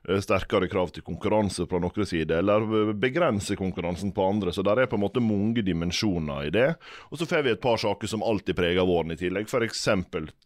eh, 0.09 0.21
sterkere 0.21 0.69
krav 0.69 0.93
til 0.93 1.07
konkurranse 1.07 1.67
på 1.67 1.81
noen 1.81 2.07
sider, 2.07 2.39
eller 2.39 2.93
begrense 2.93 3.57
konkurransen 3.57 4.13
på 4.13 4.29
andre. 4.29 4.53
Så 4.53 4.63
der 4.63 4.83
er 4.83 4.87
på 4.87 4.97
en 4.97 5.05
måte 5.07 5.25
mange 5.25 5.65
dimensjoner 5.65 6.47
i 6.47 6.51
det. 6.51 6.77
Og 7.11 7.19
så 7.19 7.27
får 7.27 7.45
vi 7.45 7.51
et 7.51 7.61
par 7.61 7.77
saker 7.77 8.07
som 8.07 8.23
alltid 8.23 8.57
preger 8.57 8.87
våren 8.87 9.13
i 9.13 9.17
tillegg, 9.17 9.49
f.eks. 9.49 9.89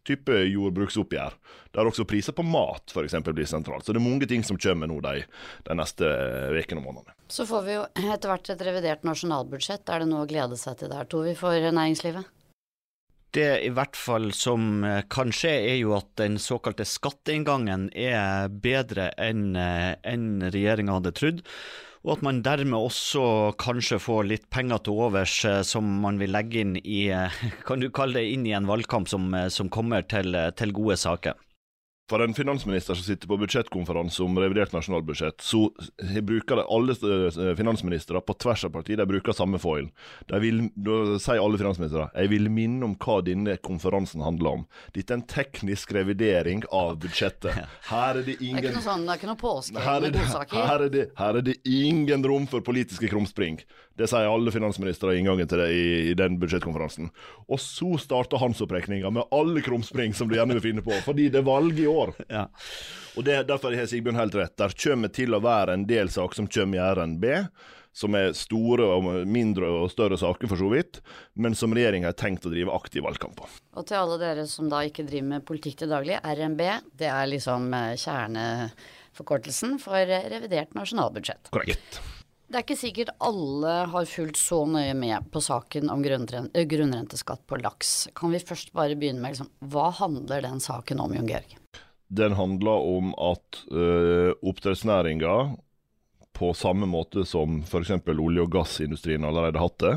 type 0.04 0.32
jordbruksoppgjør, 0.32 1.34
der 1.74 1.90
også 1.90 2.06
priser 2.08 2.32
på 2.32 2.46
mat 2.46 2.94
for 2.94 3.04
eksempel, 3.04 3.34
blir 3.34 3.46
sentralt. 3.46 3.84
Så 3.84 3.92
det 3.92 4.00
er 4.00 4.08
mange 4.08 4.26
ting 4.26 4.44
som 4.44 4.58
kommer 4.58 4.86
nå 4.86 5.00
de, 5.04 5.24
de 5.66 5.78
neste 5.78 6.06
ukene 6.54 6.80
og 6.80 6.86
månedene. 6.86 7.14
Så 7.28 7.44
får 7.44 7.62
vi 7.66 7.76
jo 7.76 7.84
etter 7.92 8.30
hvert 8.30 8.48
et 8.54 8.62
revidert 8.64 9.04
nasjonalbudsjett. 9.04 9.84
Er 9.92 10.04
det 10.04 10.08
noe 10.08 10.24
å 10.24 10.30
glede 10.30 10.56
seg 10.56 10.78
til 10.80 10.92
der, 10.92 11.04
Tovi, 11.10 11.34
for 11.36 11.52
næringslivet? 11.52 12.37
Det 13.36 13.48
i 13.66 13.72
hvert 13.74 13.96
fall 13.98 14.30
som 14.36 14.84
eh, 14.86 15.02
kan 15.12 15.32
skje, 15.34 15.52
er 15.72 15.76
jo 15.82 15.92
at 15.98 16.08
den 16.20 16.38
såkalte 16.40 16.86
skatteinngangen 16.88 17.90
er 17.92 18.48
bedre 18.48 19.10
enn 19.20 19.52
en 19.58 20.24
regjeringa 20.48 20.96
hadde 20.96 21.12
trodd. 21.18 21.42
Og 22.06 22.14
at 22.14 22.22
man 22.24 22.40
dermed 22.46 22.78
også 22.78 23.52
kanskje 23.60 23.98
får 24.00 24.28
litt 24.30 24.46
penger 24.54 24.80
til 24.86 25.02
overs 25.08 25.34
eh, 25.44 25.60
som 25.66 25.90
man 26.04 26.20
vil 26.22 26.32
legge 26.32 26.62
inn 26.64 26.78
i 26.80 27.02
kan 27.68 27.84
du 27.84 27.90
kalle 27.92 28.22
det 28.22 28.32
inn 28.32 28.48
i 28.48 28.56
en 28.56 28.70
valgkamp 28.70 29.10
som, 29.10 29.28
som 29.52 29.68
kommer 29.68 30.08
til, 30.08 30.32
til 30.56 30.74
gode 30.76 30.96
saker. 31.00 31.36
For 32.08 32.24
en 32.24 32.34
finansminister 32.34 32.96
som 32.96 33.04
sitter 33.04 33.28
på 33.28 33.36
budsjettkonferanse 33.36 34.22
om 34.24 34.38
revidert 34.40 34.72
nasjonalbudsjett, 34.72 35.42
så 35.44 35.66
bruker 36.24 36.56
de 36.56 36.64
alle 36.64 36.94
eh, 36.96 37.50
finansministre 37.58 38.20
på 38.24 38.36
tvers 38.40 38.64
av 38.64 38.72
parti, 38.78 38.96
de 38.96 39.06
bruker 39.08 39.36
samme 39.36 39.60
foil. 39.60 39.90
Da 40.30 40.40
sier 40.40 41.42
alle 41.42 41.60
finansministre 41.60 42.08
jeg 42.14 42.32
vil 42.32 42.48
minne 42.52 42.86
om 42.88 42.94
hva 42.96 43.18
denne 43.26 43.58
konferansen 43.60 44.24
handler 44.24 44.60
om. 44.60 44.64
Dette 44.96 45.12
er 45.12 45.20
en 45.20 45.26
teknisk 45.28 45.92
revidering 45.96 46.64
av 46.72 46.96
budsjettet. 47.02 47.60
Her 47.90 48.22
er 48.22 48.24
det 48.24 48.38
ingen 48.40 48.62
Det 48.62 48.70
er 48.70 48.72
ikke 48.72 48.78
noe, 48.78 48.86
sånn, 48.88 49.04
det 49.04 49.12
er 49.12 49.20
ikke 49.20 49.32
noe 49.32 49.42
påske 49.42 49.84
her 49.88 50.08
er, 50.08 50.14
det, 50.14 50.24
her, 50.52 50.86
er 50.86 50.92
det, 50.92 51.04
her 51.18 51.38
er 51.38 51.44
det 51.44 51.58
ingen 51.68 52.24
rom 52.24 52.48
for 52.48 52.64
politiske 52.64 53.10
krumspring. 53.12 53.60
Det 53.98 54.06
sier 54.10 54.28
alle 54.30 54.52
finansministre 54.54 55.14
i 55.14 55.22
inngangen 55.22 55.48
til 55.50 55.58
det 55.62 55.68
i, 55.74 55.86
i 56.12 56.14
den 56.18 56.38
budsjettkonferansen. 56.38 57.10
Og 57.50 57.58
så 57.62 57.98
starter 57.98 58.38
hans 58.42 58.62
opprekninga 58.62 59.10
med 59.14 59.26
alle 59.34 59.62
krumspring 59.64 60.14
som 60.14 60.30
du 60.30 60.36
gjerne 60.38 60.54
vil 60.58 60.68
finne 60.70 60.84
på, 60.86 60.94
fordi 61.06 61.28
det 61.34 61.42
er 61.42 61.48
valg 61.48 61.80
i 61.82 61.88
år. 61.90 62.14
Ja. 62.28 62.44
Og 63.16 63.24
det, 63.24 63.40
Derfor 63.48 63.74
har 63.74 63.86
Sigbjørn 63.88 64.18
helt 64.20 64.34
rett. 64.36 64.52
Der 64.60 64.74
kommer 64.78 65.10
til 65.10 65.34
å 65.34 65.40
være 65.42 65.74
en 65.74 65.86
del 65.88 66.10
saker 66.12 66.38
som 66.38 66.46
kommer 66.52 66.78
i 66.78 66.82
RNB, 66.94 67.24
som 67.98 68.14
er 68.14 68.34
store 68.36 68.86
og 68.94 69.08
mindre 69.26 69.70
og 69.80 69.88
større 69.90 70.18
saker, 70.20 70.50
for 70.50 70.60
så 70.60 70.68
vidt, 70.70 71.00
men 71.34 71.56
som 71.58 71.74
regjeringa 71.74 72.12
har 72.12 72.18
tenkt 72.20 72.46
å 72.46 72.52
drive 72.52 72.74
aktiv 72.76 73.02
valgkamp 73.06 73.40
på. 73.40 73.48
Og 73.80 73.88
til 73.88 73.98
alle 73.98 74.20
dere 74.20 74.44
som 74.50 74.68
da 74.70 74.84
ikke 74.86 75.06
driver 75.08 75.32
med 75.32 75.46
politikk 75.48 75.80
til 75.80 75.90
daglig, 75.90 76.20
RNB, 76.22 76.62
det 77.00 77.10
er 77.10 77.32
liksom 77.32 77.72
eh, 77.74 77.96
kjerneforkortelsen 77.98 79.80
for 79.82 79.98
eh, 79.98 80.30
revidert 80.30 80.78
nasjonalbudsjett. 80.78 81.50
Korrekt. 81.54 82.00
Det 82.48 82.56
er 82.56 82.64
ikke 82.64 82.80
sikkert 82.80 83.10
alle 83.20 83.72
har 83.92 84.06
fulgt 84.08 84.38
så 84.40 84.62
nøye 84.64 84.94
med 84.96 85.26
på 85.32 85.40
saken 85.44 85.90
om 85.92 86.00
eh, 86.00 86.64
grunnrenteskatt 86.64 87.42
på 87.44 87.58
laks. 87.60 88.08
Kan 88.16 88.32
vi 88.32 88.40
først 88.40 88.72
bare 88.72 88.96
begynne 88.96 89.20
med 89.20 89.34
liksom, 89.34 89.50
hva 89.68 89.90
handler 89.92 90.46
den 90.46 90.62
saken 90.64 91.02
om, 91.04 91.12
Jon 91.12 91.28
Georg? 91.28 91.58
Den 92.08 92.32
handler 92.38 92.86
om 92.88 93.10
at 93.20 93.58
uh, 93.68 94.32
oppdrettsnæringa, 94.40 95.34
på 96.32 96.54
samme 96.56 96.88
måte 96.88 97.26
som 97.28 97.60
f.eks. 97.66 97.90
olje- 98.08 98.46
og 98.46 98.52
gassindustrien 98.54 99.26
allerede 99.28 99.60
hatt 99.60 99.76
det, 99.84 99.94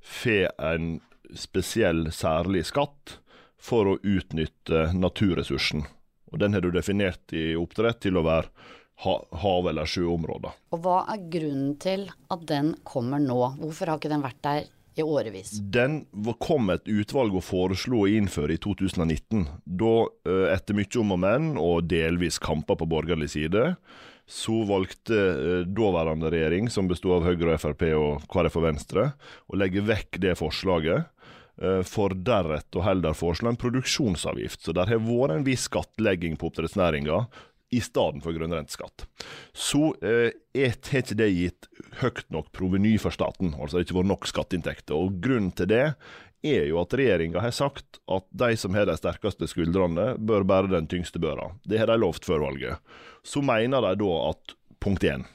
får 0.00 0.48
en 0.56 0.88
spesiell, 1.36 2.06
særlig 2.08 2.64
skatt 2.70 3.18
for 3.60 3.90
å 3.90 3.98
utnytte 4.00 4.94
naturressursen. 4.96 5.84
Og 6.32 6.40
Den 6.40 6.56
har 6.56 6.64
du 6.64 6.70
definert 6.72 7.36
i 7.36 7.50
oppdrett 7.58 8.00
til 8.06 8.16
å 8.16 8.24
være 8.24 8.48
ha 9.04 9.16
hav- 9.42 9.68
eller 9.68 9.88
sjøområder. 9.90 10.54
Og 10.72 10.80
hva 10.84 11.02
er 11.12 11.26
grunnen 11.32 11.76
til 11.82 12.08
at 12.32 12.46
den 12.48 12.74
kommer 12.84 13.20
nå? 13.20 13.38
Hvorfor 13.60 13.92
har 13.92 14.00
ikke 14.00 14.12
den 14.14 14.24
vært 14.24 14.40
der 14.46 14.64
i 14.96 15.04
årevis? 15.04 15.58
Den 15.60 16.06
kom 16.40 16.70
et 16.72 16.88
utvalg 16.88 17.34
og 17.36 17.44
foreslo 17.44 18.04
å 18.04 18.08
innføre 18.08 18.56
i 18.56 18.60
2019. 18.62 19.46
Da, 19.66 19.94
eh, 20.24 20.54
etter 20.54 20.74
mye 20.78 21.00
om 21.02 21.12
og 21.12 21.20
men, 21.20 21.50
og 21.60 21.88
delvis 21.88 22.38
kamper 22.40 22.78
på 22.80 22.88
borgerlig 22.88 23.28
side, 23.34 23.76
så 24.26 24.64
valgte 24.66 25.14
eh, 25.14 25.66
daværende 25.68 26.30
regjering, 26.32 26.70
som 26.72 26.88
bestod 26.88 27.20
av 27.20 27.28
Høyre, 27.28 27.52
og 27.54 27.60
Frp 27.60 27.84
og 27.94 28.24
KrF 28.32 28.56
og 28.56 28.64
Venstre, 28.64 29.04
å 29.52 29.60
legge 29.60 29.84
vekk 29.84 30.18
det 30.24 30.38
forslaget. 30.40 31.06
eh, 31.60 31.82
For 31.82 32.08
deretter 32.16 32.80
å 32.80 32.84
heller 32.88 33.12
foreslå 33.12 33.52
en 33.52 33.60
produksjonsavgift. 33.60 34.64
Så 34.64 34.72
der 34.72 34.86
har 34.86 34.98
vært 34.98 35.36
en 35.36 35.44
viss 35.44 35.68
skattlegging 35.68 36.36
på 36.36 36.50
oppdrettsnæringa 36.50 37.26
i 37.74 37.80
stedet 37.82 38.22
for 38.22 38.36
grunnrenteskatt. 38.36 39.06
Så 39.52 39.90
eh, 40.02 40.30
har 40.56 40.76
ikke 40.76 41.18
det 41.18 41.30
gitt 41.34 41.68
høyt 42.00 42.26
nok 42.32 42.52
proveny 42.54 42.94
for 43.02 43.14
staten, 43.14 43.54
altså 43.56 43.76
det 43.76 43.82
har 43.82 43.88
ikke 43.88 43.98
vært 44.00 44.12
nok 44.12 44.30
skatteinntekter. 44.30 44.94
Og 44.96 45.18
Grunnen 45.22 45.52
til 45.56 45.70
det 45.72 45.84
er 46.46 46.66
jo 46.68 46.80
at 46.82 46.94
regjeringa 46.94 47.42
har 47.42 47.54
sagt 47.54 48.00
at 48.12 48.26
de 48.30 48.52
som 48.60 48.76
har 48.76 48.86
de 48.86 48.96
sterkeste 48.98 49.48
skuldrene, 49.50 50.14
bør 50.18 50.46
bære 50.46 50.74
den 50.76 50.90
tyngste 50.90 51.22
børa. 51.22 51.50
Det 51.66 51.80
har 51.80 51.90
de 51.90 51.98
lovt 51.98 52.28
før 52.28 52.44
valget. 52.46 52.78
Så 53.26 53.42
mener 53.42 53.82
de 53.82 53.96
da 54.04 54.20
at 54.30 54.54
punkt 54.82 55.06
én 55.06 55.26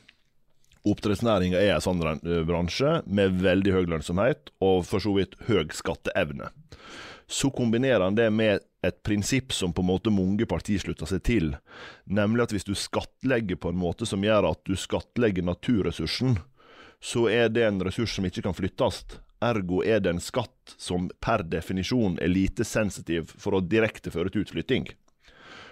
Oppdrettsnæringa 0.82 1.60
er 1.62 1.76
en 1.76 1.84
sånn 1.84 2.02
eh, 2.02 2.42
bransje 2.48 3.02
med 3.06 3.38
veldig 3.44 3.74
høy 3.76 3.84
lønnsomhet 3.92 4.50
og 4.66 4.82
for 4.88 5.04
så 5.04 5.14
vidt 5.14 5.36
høy 5.46 5.68
skatteevne. 5.78 6.50
Så 7.32 7.48
kombinerer 7.56 8.04
han 8.04 8.16
det 8.18 8.28
med 8.36 8.60
et 8.84 8.98
prinsipp 9.08 9.54
som 9.56 9.72
på 9.74 9.84
en 9.86 9.88
måte 9.88 10.12
mange 10.12 10.44
partier 10.50 10.82
slutter 10.84 11.08
seg 11.08 11.22
til, 11.24 11.52
nemlig 12.04 12.44
at 12.44 12.56
hvis 12.56 12.68
du 12.68 12.74
skattlegger 12.76 13.60
på 13.62 13.72
en 13.72 13.80
måte 13.80 14.08
som 14.10 14.24
gjør 14.26 14.50
at 14.50 14.60
du 14.68 14.74
skattlegger 14.76 15.46
naturressursen, 15.48 16.42
så 17.00 17.30
er 17.32 17.48
det 17.54 17.64
en 17.66 17.80
ressurs 17.88 18.18
som 18.18 18.28
ikke 18.28 18.44
kan 18.46 18.58
flyttes. 18.58 19.06
Ergo 19.42 19.80
er 19.82 20.04
det 20.04 20.12
en 20.12 20.22
skatt 20.22 20.76
som 20.76 21.08
per 21.24 21.46
definisjon 21.48 22.20
er 22.22 22.30
lite 22.30 22.68
sensitiv 22.68 23.32
for 23.40 23.56
å 23.58 23.64
direkte 23.64 24.12
føre 24.14 24.30
til 24.30 24.44
utflytting. 24.44 24.90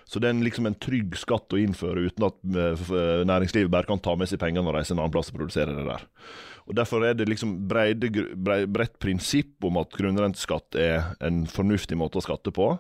Så 0.10 0.18
det 0.18 0.32
er 0.32 0.40
liksom 0.42 0.66
en 0.66 0.78
trygg 0.82 1.14
skatt 1.22 1.54
å 1.54 1.60
innføre 1.62 2.08
uten 2.08 2.26
at 2.26 2.40
eh, 2.50 3.28
næringslivet 3.30 3.70
bare 3.70 3.86
kan 3.86 4.02
ta 4.02 4.16
med 4.18 4.32
seg 4.32 4.42
pengene 4.42 4.66
og 4.66 4.74
reise 4.74 4.96
en 4.96 5.04
annen 5.04 5.14
plass 5.14 5.30
og 5.30 5.38
produsere 5.38 5.76
det 5.76 5.86
der. 5.86 6.08
Og 6.70 6.76
Derfor 6.78 7.02
er 7.08 7.16
det 7.18 7.26
liksom 7.26 7.56
breide, 7.70 8.12
bredt 8.70 9.00
prinsipp 9.02 9.66
om 9.66 9.80
at 9.82 9.96
grunnrenteskatt 9.98 10.78
er 10.78 11.16
en 11.26 11.48
fornuftig 11.50 11.98
måte 11.98 12.22
å 12.22 12.26
skatte 12.26 12.54
på. 12.54 12.76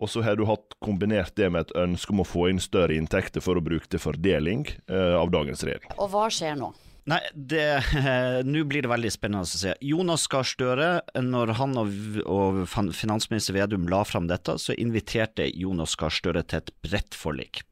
Og 0.00 0.08
så 0.12 0.22
har 0.24 0.36
du 0.36 0.44
hatt 0.48 0.76
kombinert 0.84 1.32
det 1.40 1.48
med 1.52 1.66
et 1.66 1.74
ønske 1.80 2.12
om 2.12 2.20
å 2.20 2.28
få 2.28 2.50
inn 2.50 2.60
større 2.60 2.96
inntekter 2.96 3.44
for 3.44 3.56
å 3.56 3.64
bruke 3.64 3.88
til 3.88 4.00
fordeling 4.00 4.66
eh, 4.88 5.16
av 5.16 5.32
dagens 5.32 5.64
regjering. 5.64 5.92
Og 5.96 6.12
hva 6.12 6.28
skjer 6.32 6.56
nå? 6.60 6.70
Nei, 7.08 7.20
det 7.32 7.64
Nå 8.46 8.64
blir 8.68 8.84
det 8.84 8.92
veldig 8.92 9.12
spennende 9.12 9.48
å 9.48 9.50
se. 9.50 9.72
Jonas 9.84 10.26
Gahr 10.30 10.46
Støre, 10.46 10.90
når 11.16 11.54
han 11.60 11.80
og, 11.80 11.96
og 12.26 12.60
finansminister 12.68 13.56
Vedum 13.56 13.88
la 13.92 14.04
fram 14.08 14.28
dette, 14.30 14.58
så 14.60 14.76
inviterte 14.76 15.48
Jonas 15.48 15.96
Gahr 16.00 16.12
Støre 16.14 16.44
til 16.44 16.60
et 16.60 16.72
bredt 16.84 17.16
forlik. 17.16 17.64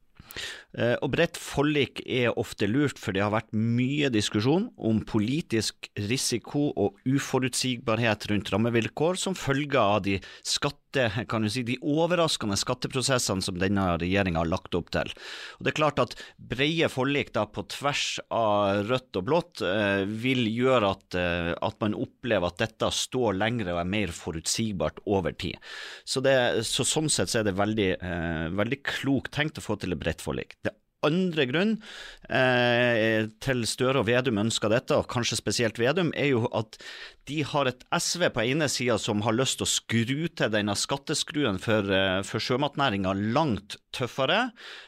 Eh, 0.77 0.95
Og 1.01 1.09
bredt 1.15 1.37
forlik 1.41 2.03
er 2.05 2.35
ofte 2.37 2.67
lurt, 2.69 2.99
for 3.01 3.15
det 3.15 3.23
har 3.23 3.33
vært 3.33 3.53
mye 3.55 4.11
diskusjon 4.13 4.69
om 4.77 5.01
politisk 5.01 5.89
risiko 5.97 6.69
og 6.77 6.99
uforutsigbarhet 7.09 8.29
rundt 8.29 8.51
rammevilkår 8.53 9.17
som 9.17 9.37
følge 9.37 9.79
av 9.81 10.03
de 10.05 10.19
skatte, 10.45 10.77
kan 11.29 11.43
du 11.45 11.49
si, 11.53 11.61
de 11.61 11.77
overraskende 11.85 12.57
skatteprosessene 12.57 13.45
som 13.45 13.57
denne 13.61 13.83
regjeringa 14.01 14.41
har 14.41 14.49
lagt 14.49 14.73
opp 14.77 14.89
til. 14.93 15.11
Og 15.57 15.65
det 15.65 15.73
er 15.73 15.77
klart 15.77 16.01
at 16.01 16.15
Brede 16.37 16.89
forlik 16.89 17.29
da 17.35 17.43
på 17.45 17.61
tvers 17.69 18.19
av 18.33 18.87
rødt 18.89 19.19
og 19.21 19.27
blått 19.27 19.61
eh, 19.65 20.05
vil 20.05 20.45
gjøre 20.49 20.93
at, 20.95 21.17
eh, 21.17 21.51
at 21.53 21.77
man 21.81 21.97
opplever 21.97 22.49
at 22.49 22.61
dette 22.61 22.89
står 22.93 23.37
lengre 23.37 23.75
og 23.75 23.83
er 23.83 23.89
mer 23.89 24.13
forutsigbart 24.13 25.01
over 25.05 25.33
tid. 25.37 25.57
Så, 26.05 26.21
det, 26.25 26.35
så 26.65 26.85
Sånn 26.89 27.09
sett 27.13 27.29
så 27.29 27.43
er 27.43 27.45
det 27.45 27.53
veldig, 27.53 27.89
veldig 28.57 28.79
klokt 28.81 29.29
tenkt 29.35 29.59
å 29.61 29.63
få 29.63 29.75
til 29.77 29.93
et 29.93 30.01
bredt 30.01 30.23
forlik. 30.25 30.55
Andre 31.05 31.45
grunn 31.47 31.75
eh, 32.27 33.29
til 33.43 33.63
Støre 33.69 34.01
og 34.01 34.09
Vedum 34.09 34.41
ønsker 34.41 34.71
dette, 34.73 34.97
og 34.97 35.07
kanskje 35.11 35.39
spesielt 35.39 35.79
Vedum, 35.79 36.11
er 36.11 36.33
jo 36.33 36.45
at 36.55 36.79
de 37.29 37.41
har 37.45 37.69
et 37.69 37.85
SV 37.93 38.27
på 38.35 38.45
ene 38.51 38.67
sida 38.71 38.97
som 38.99 39.23
har 39.23 39.37
lyst 39.37 39.59
til 39.59 39.67
å 39.67 39.71
skru 39.71 40.27
til 40.27 40.53
denne 40.53 40.75
skatteskruen 40.75 41.61
for, 41.63 41.87
eh, 41.93 42.19
for 42.27 42.43
sjømatnæringa 42.43 43.15
langt 43.35 43.79
tøffere. 43.95 44.39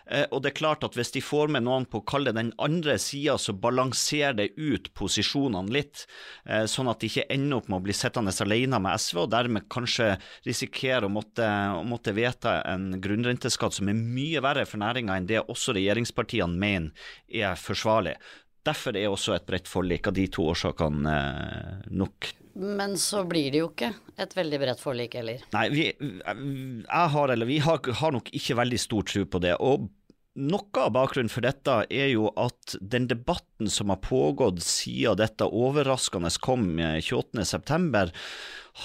Eh, 0.05 0.25
og 0.31 0.43
det 0.43 0.51
er 0.51 0.57
klart 0.59 0.85
at 0.85 0.97
hvis 0.97 1.13
de 1.15 1.23
får 1.23 1.51
med 1.53 1.65
noen 1.65 1.87
på 1.89 2.01
å 2.01 2.07
kalle 2.07 2.33
den 2.35 2.51
andre 2.61 2.97
sida, 3.01 3.37
så 3.41 3.55
balanserer 3.57 4.37
det 4.37 4.49
ut 4.57 4.91
posisjonene 4.97 5.73
litt, 5.73 6.05
eh, 6.45 6.65
sånn 6.69 6.89
at 6.91 7.01
de 7.01 7.09
ikke 7.11 7.27
ender 7.33 7.59
opp 7.59 7.71
med 7.71 7.81
å 7.81 7.85
bli 7.87 7.95
sittende 7.97 8.33
alene 8.45 8.81
med 8.81 8.99
SV, 8.99 9.23
og 9.25 9.31
dermed 9.33 9.69
kanskje 9.71 10.13
risikere 10.47 11.07
å 11.07 11.13
måtte, 11.13 11.47
å 11.77 11.83
måtte 11.87 12.15
vedta 12.17 12.59
en 12.71 12.91
grunnrenteskatt 13.01 13.77
som 13.77 13.89
er 13.91 13.97
mye 13.97 14.41
verre 14.43 14.67
for 14.69 14.81
næringa 14.81 15.17
enn 15.17 15.29
det 15.29 15.43
også 15.45 15.75
regjeringspartiene 15.77 16.57
mener 16.57 16.91
er 17.27 17.59
forsvarlig. 17.59 18.17
Derfor 18.65 18.97
er 18.97 19.09
også 19.09 19.33
et 19.35 19.47
bredt 19.47 19.69
forlik 19.69 20.07
av 20.09 20.13
de 20.17 20.27
to 20.29 20.45
årsakene 20.51 21.15
eh, 21.15 21.89
nok. 21.97 22.29
Men 22.53 22.97
så 22.99 23.23
blir 23.27 23.51
det 23.53 23.61
jo 23.61 23.69
ikke 23.71 23.93
et 24.19 24.35
veldig 24.35 24.59
bredt 24.61 24.83
forlik 24.83 25.15
heller. 25.19 25.43
Nei, 25.55 25.65
vi, 25.71 25.87
jeg 25.95 27.07
har, 27.15 27.33
eller 27.33 27.49
vi 27.49 27.61
har, 27.63 27.79
har 28.01 28.13
nok 28.15 28.31
ikke 28.35 28.59
veldig 28.59 28.79
stor 28.81 29.07
tro 29.07 29.25
på 29.25 29.41
det. 29.43 29.55
og 29.59 29.89
noe 30.39 30.79
av 30.79 30.93
bakgrunnen 30.95 31.31
for 31.31 31.43
dette 31.43 31.73
er 31.91 32.13
jo 32.13 32.29
at 32.39 32.77
den 32.79 33.09
debatten 33.11 33.67
som 33.67 33.91
har 33.91 33.99
pågått 33.99 34.61
siden 34.63 35.19
dette 35.19 35.43
overraskende 35.43 36.31
kom 36.39 36.79
28.9, 36.79 38.05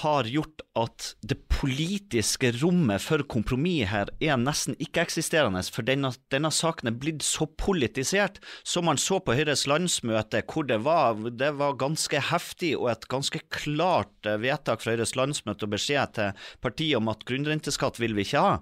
har 0.01 0.27
gjort 0.27 0.61
at 0.77 1.13
det 1.25 1.39
politiske 1.49 2.51
rommet 2.59 3.01
for 3.01 3.23
kompromiss 3.29 3.89
her 3.91 4.11
er 4.23 4.37
nesten 4.39 4.75
ikke-eksisterende, 4.83 5.63
for 5.73 5.87
denne, 5.87 6.11
denne, 6.33 6.51
saken 6.53 6.91
er 6.91 6.97
blitt 6.99 7.25
så 7.25 7.47
politisert, 7.59 8.39
som 8.67 8.87
man 8.89 8.99
så 9.01 9.19
på 9.23 9.35
Høyres 9.37 9.65
landsmøte, 9.69 10.43
hvor 10.51 10.67
det 10.69 10.79
var, 10.85 11.17
det 11.39 11.53
var 11.59 11.77
ganske 11.79 12.21
heftig 12.29 12.73
og 12.77 12.91
et 12.91 13.07
ganske 13.11 13.41
klart 13.53 14.27
eh, 14.29 14.39
vedtak 14.43 14.83
fra 14.83 14.93
Høyres 14.93 15.15
landsmøte 15.17 15.65
og 15.67 15.73
beskjed 15.73 16.15
til 16.17 16.45
partiet 16.63 16.99
om 16.99 17.09
at 17.11 17.25
grunnrenteskatt 17.27 18.01
vil 18.01 18.15
vi 18.17 18.27
ikke 18.27 18.43
ha. 18.43 18.53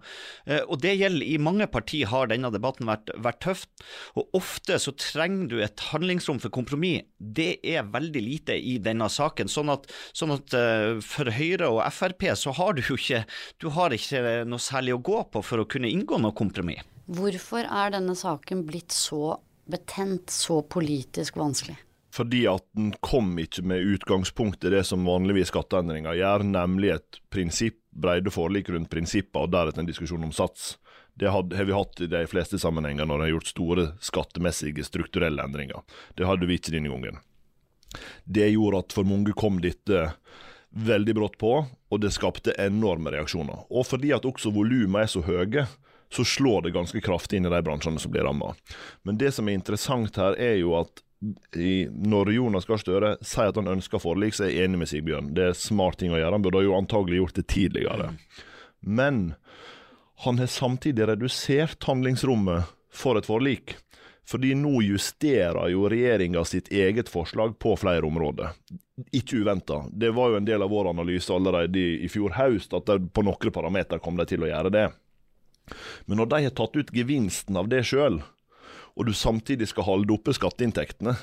Eh, 0.47 0.63
og 0.63 0.79
det 0.85 0.95
gjelder 0.99 1.25
i 1.25 1.39
mange 1.41 1.67
partier 1.71 2.11
har 2.11 2.31
denne 2.31 2.51
debatten 2.53 2.87
vært, 2.89 3.11
vært 3.17 3.41
tøft, 3.45 3.71
og 4.15 4.31
ofte 4.37 4.79
så 4.81 4.95
trenger 4.99 5.51
du 5.51 5.57
et 5.63 5.87
handlingsrom 5.91 6.39
for 6.43 6.53
kompromiss. 6.53 7.05
Det 7.19 7.57
er 7.65 7.87
veldig 7.91 8.21
lite 8.23 8.55
i 8.55 8.77
denne 8.83 9.09
saken. 9.11 9.49
sånn 9.51 9.71
at, 9.73 9.89
sånn 10.15 10.35
at 10.35 10.55
eh, 10.55 11.01
for 11.15 11.31
Høyre 11.31 11.71
og 11.71 11.81
Frp 11.95 12.27
så 12.37 12.53
har 12.57 12.75
du 12.75 12.83
jo 12.83 12.97
ikke, 12.99 13.23
du 13.61 13.69
har 13.75 13.95
ikke 13.95 14.43
noe 14.47 14.61
særlig 14.61 14.95
å 14.97 15.01
gå 15.03 15.23
på 15.31 15.43
for 15.45 15.63
å 15.63 15.69
kunne 15.69 15.91
inngå 15.91 16.19
noe 16.21 16.35
kompromiss. 16.35 16.83
Hvorfor 17.05 17.67
er 17.69 17.93
denne 17.93 18.15
saken 18.17 18.63
blitt 18.65 18.93
så 18.95 19.37
betent, 19.69 20.31
så 20.33 20.61
politisk 20.65 21.37
vanskelig? 21.37 21.77
Fordi 22.15 22.45
at 22.47 22.63
den 22.77 22.93
kom 23.03 23.33
ikke 23.41 23.65
med 23.67 23.83
utgangspunkt 23.95 24.63
i 24.63 24.71
det 24.71 24.85
som 24.87 25.05
vanligvis 25.05 25.51
skatteendringer 25.51 26.15
gjør, 26.15 26.45
nemlig 26.47 26.93
et 26.95 27.19
prinsipp, 27.33 27.81
breide 27.91 28.31
forlik 28.31 28.71
rundt 28.71 28.89
prinsipper, 28.91 29.45
og 29.45 29.51
deretter 29.51 29.83
en 29.83 29.89
diskusjon 29.89 30.23
om 30.23 30.33
sats. 30.35 30.77
Det 31.15 31.31
har 31.31 31.43
vi 31.47 31.75
hatt 31.75 32.01
i 32.03 32.09
de 32.11 32.23
fleste 32.27 32.59
sammenhenger 32.59 33.07
når 33.07 33.19
det 33.19 33.27
har 33.27 33.33
gjort 33.35 33.51
store 33.51 33.85
skattemessige, 34.03 34.87
strukturelle 34.87 35.43
endringer. 35.43 35.83
Det 36.15 36.27
hadde 36.27 36.47
vi 36.47 36.57
ikke 36.59 36.73
denne 36.75 36.91
gangen. 36.91 37.19
Det 38.23 38.49
gjorde 38.51 38.81
at 38.83 38.95
for 38.95 39.07
mange 39.07 39.35
kom 39.37 39.61
dette 39.63 40.09
veldig 40.75 41.15
brått 41.15 41.37
på, 41.39 41.53
og 41.65 42.01
det 42.03 42.11
skapte 42.11 42.55
enorme 42.59 43.13
reaksjoner. 43.13 43.65
Og 43.71 43.87
fordi 43.87 44.11
at 44.15 44.27
også 44.27 44.51
volumene 44.55 45.05
er 45.05 45.11
så 45.11 45.23
høye, 45.23 45.65
så 46.13 46.25
slår 46.27 46.65
det 46.65 46.75
ganske 46.75 47.01
kraftig 47.03 47.39
inn 47.39 47.47
i 47.47 47.53
de 47.53 47.61
bransjene 47.65 47.99
som 48.01 48.11
blir 48.13 48.27
ramma. 48.27 48.53
Men 49.07 49.17
det 49.19 49.31
som 49.35 49.47
er 49.49 49.57
interessant 49.57 50.19
her, 50.19 50.37
er 50.39 50.59
jo 50.59 50.75
at 50.79 51.01
i, 51.55 51.87
når 51.89 52.33
Jonas 52.35 52.67
Gahr 52.67 52.81
Støre 52.81 53.13
sier 53.25 53.49
at 53.49 53.57
han 53.57 53.71
ønsker 53.71 54.03
forlik, 54.03 54.35
så 54.35 54.45
er 54.45 54.51
jeg 54.51 54.67
enig 54.67 54.83
med 54.83 54.91
Sigbjørn. 54.91 55.31
Det 55.35 55.47
er 55.49 55.57
smart 55.57 55.97
ting 56.01 56.13
å 56.13 56.19
gjøre. 56.19 56.35
Han 56.35 56.45
burde 56.45 56.65
jo 56.65 56.75
antagelig 56.77 57.21
gjort 57.21 57.39
det 57.39 57.47
tidligere. 57.55 58.11
Men 58.85 59.23
han 60.25 60.39
har 60.39 60.51
samtidig 60.51 61.07
redusert 61.09 61.87
handlingsrommet 61.87 62.69
for 62.93 63.19
et 63.19 63.27
forlik. 63.27 63.77
Fordi 64.25 64.55
nå 64.57 64.79
justerer 64.81 65.69
jo 65.69 65.85
regjeringa 65.91 66.41
sitt 66.49 66.71
eget 66.73 67.11
forslag 67.11 67.59
på 67.61 67.75
flere 67.77 68.07
områder 68.07 68.55
ikke 69.11 69.41
uventa. 69.43 69.83
Det 69.91 70.11
var 70.11 70.29
jo 70.31 70.37
en 70.39 70.47
del 70.47 70.63
av 70.63 70.69
vår 70.71 70.89
analyse 70.89 71.33
allerede 71.33 71.79
i, 71.79 72.09
fjor 72.11 72.35
høst, 72.37 72.73
at 72.73 72.87
på 72.87 73.25
noen 73.25 73.51
parametere 73.51 73.99
kom 74.03 74.17
de 74.19 74.27
til 74.29 74.45
å 74.45 74.49
gjøre 74.49 74.71
det. 74.71 74.85
Men 76.05 76.21
når 76.21 76.31
de 76.31 76.41
har 76.45 76.55
tatt 76.55 76.77
ut 76.77 76.93
gevinsten 76.95 77.57
av 77.59 77.69
det 77.71 77.83
sjøl, 77.89 78.21
og 78.95 79.07
du 79.07 79.11
samtidig 79.13 79.67
skal 79.67 79.87
holde 79.89 80.15
oppe 80.15 80.35
skatteinntektene, 80.35 81.17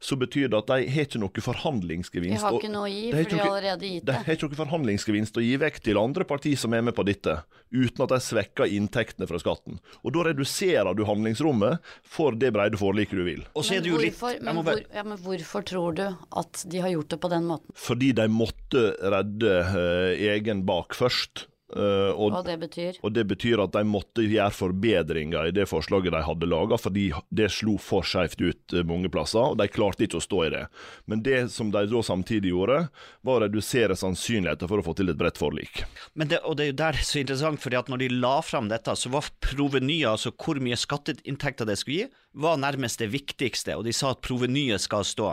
så 0.00 0.16
betyr 0.16 0.48
det 0.48 0.58
at 0.60 0.68
de 0.70 0.86
har 0.92 1.06
ikke 1.08 1.18
noe 1.18 1.42
forhandlingsgevinst. 1.42 2.38
De 2.38 2.44
har 2.44 2.58
ikke 2.58 2.70
noe 2.70 2.86
å 2.86 2.92
gi, 2.92 3.08
for 3.10 3.30
de 3.32 3.40
har 3.40 3.50
allerede 3.50 3.90
gitt 3.90 4.04
det. 4.06 4.14
De 4.14 4.26
har 4.28 4.36
ikke 4.36 4.50
noe 4.50 4.60
forhandlingsgevinst 4.60 5.40
å 5.40 5.44
gi 5.44 5.56
vekk 5.64 5.80
til 5.88 5.98
andre 6.00 6.26
partier 6.28 6.60
som 6.60 6.76
er 6.76 6.84
med 6.86 6.94
på 6.94 7.04
dette, 7.08 7.34
uten 7.74 8.04
at 8.06 8.14
de 8.14 8.20
svekker 8.22 8.74
inntektene 8.78 9.28
fra 9.30 9.42
skatten. 9.42 9.80
Og 10.02 10.14
Da 10.14 10.28
reduserer 10.30 10.94
du 10.94 11.04
handlingsrommet 11.08 11.82
for 12.06 12.38
det 12.38 12.52
breide 12.54 12.78
forliket 12.78 13.18
du 13.18 13.24
vil. 13.26 13.44
Men 13.58 13.90
hvorfor, 13.90 14.38
men, 14.42 14.62
hvor, 14.62 14.82
ja, 14.94 15.04
men, 15.04 15.20
hvorfor, 15.26 15.66
tror 15.66 15.98
du 15.98 16.06
at 16.06 16.64
de 16.70 16.82
har 16.84 16.94
gjort 16.94 17.12
det 17.14 17.20
på 17.22 17.32
den 17.34 17.50
måten? 17.50 17.76
Fordi 17.78 18.14
de 18.14 18.26
måtte 18.30 18.88
redde 19.02 19.54
uh, 19.66 20.14
egen 20.14 20.62
bak 20.68 20.94
først. 20.98 21.48
Uh, 21.68 22.14
og, 22.16 22.32
og, 22.32 22.44
det 22.46 22.56
betyr? 22.62 22.98
Og 23.04 23.12
det 23.12 23.26
betyr 23.28 23.60
at 23.60 23.74
de 23.74 23.82
måtte 23.84 24.24
gjøre 24.24 24.54
forbedringer 24.56 25.50
i 25.50 25.52
det 25.52 25.66
forslaget 25.68 26.14
de 26.14 26.22
hadde 26.24 26.48
laga, 26.48 26.78
fordi 26.80 27.10
det 27.28 27.50
slo 27.52 27.74
for 27.82 28.06
skjevt 28.08 28.40
ut 28.40 28.76
uh, 28.76 28.84
mange 28.88 29.10
plasser, 29.12 29.52
og 29.52 29.58
de 29.60 29.68
klarte 29.68 30.06
ikke 30.06 30.16
å 30.16 30.24
stå 30.24 30.40
i 30.46 30.52
det. 30.54 30.62
Men 31.04 31.24
det 31.26 31.42
som 31.52 31.72
de 31.74 31.84
da 31.90 32.02
samtidig 32.04 32.54
gjorde, 32.54 32.80
var 33.20 33.40
å 33.40 33.44
redusere 33.44 33.98
sannsynligheten 34.00 34.70
for 34.70 34.80
å 34.80 34.86
få 34.86 34.96
til 34.96 35.12
et 35.12 35.20
bredt 35.20 35.40
forlik. 35.40 35.82
Men 36.16 36.32
det, 36.32 36.40
og 36.48 36.56
det 36.56 36.64
er 36.64 36.72
jo 36.72 36.78
der 36.80 37.02
så 37.04 37.20
interessant, 37.20 37.60
fordi 37.60 37.80
at 37.82 37.92
når 37.92 38.04
de 38.04 38.10
la 38.16 38.38
fram 38.44 38.72
dette, 38.72 38.96
så 38.96 39.12
var 39.12 39.28
provenyet, 39.44 40.08
altså 40.08 40.32
hvor 40.32 40.62
mye 40.64 40.78
skatteinntekter 40.78 41.68
det 41.68 41.76
skulle 41.82 42.08
gi, 42.08 42.08
var 42.38 42.58
nærmest 42.60 43.02
det 43.02 43.10
viktigste, 43.12 43.74
og 43.78 43.84
de 43.86 43.92
sa 43.96 44.12
at 44.14 44.22
provenyet 44.24 44.82
skal 44.82 45.04
stå. 45.06 45.32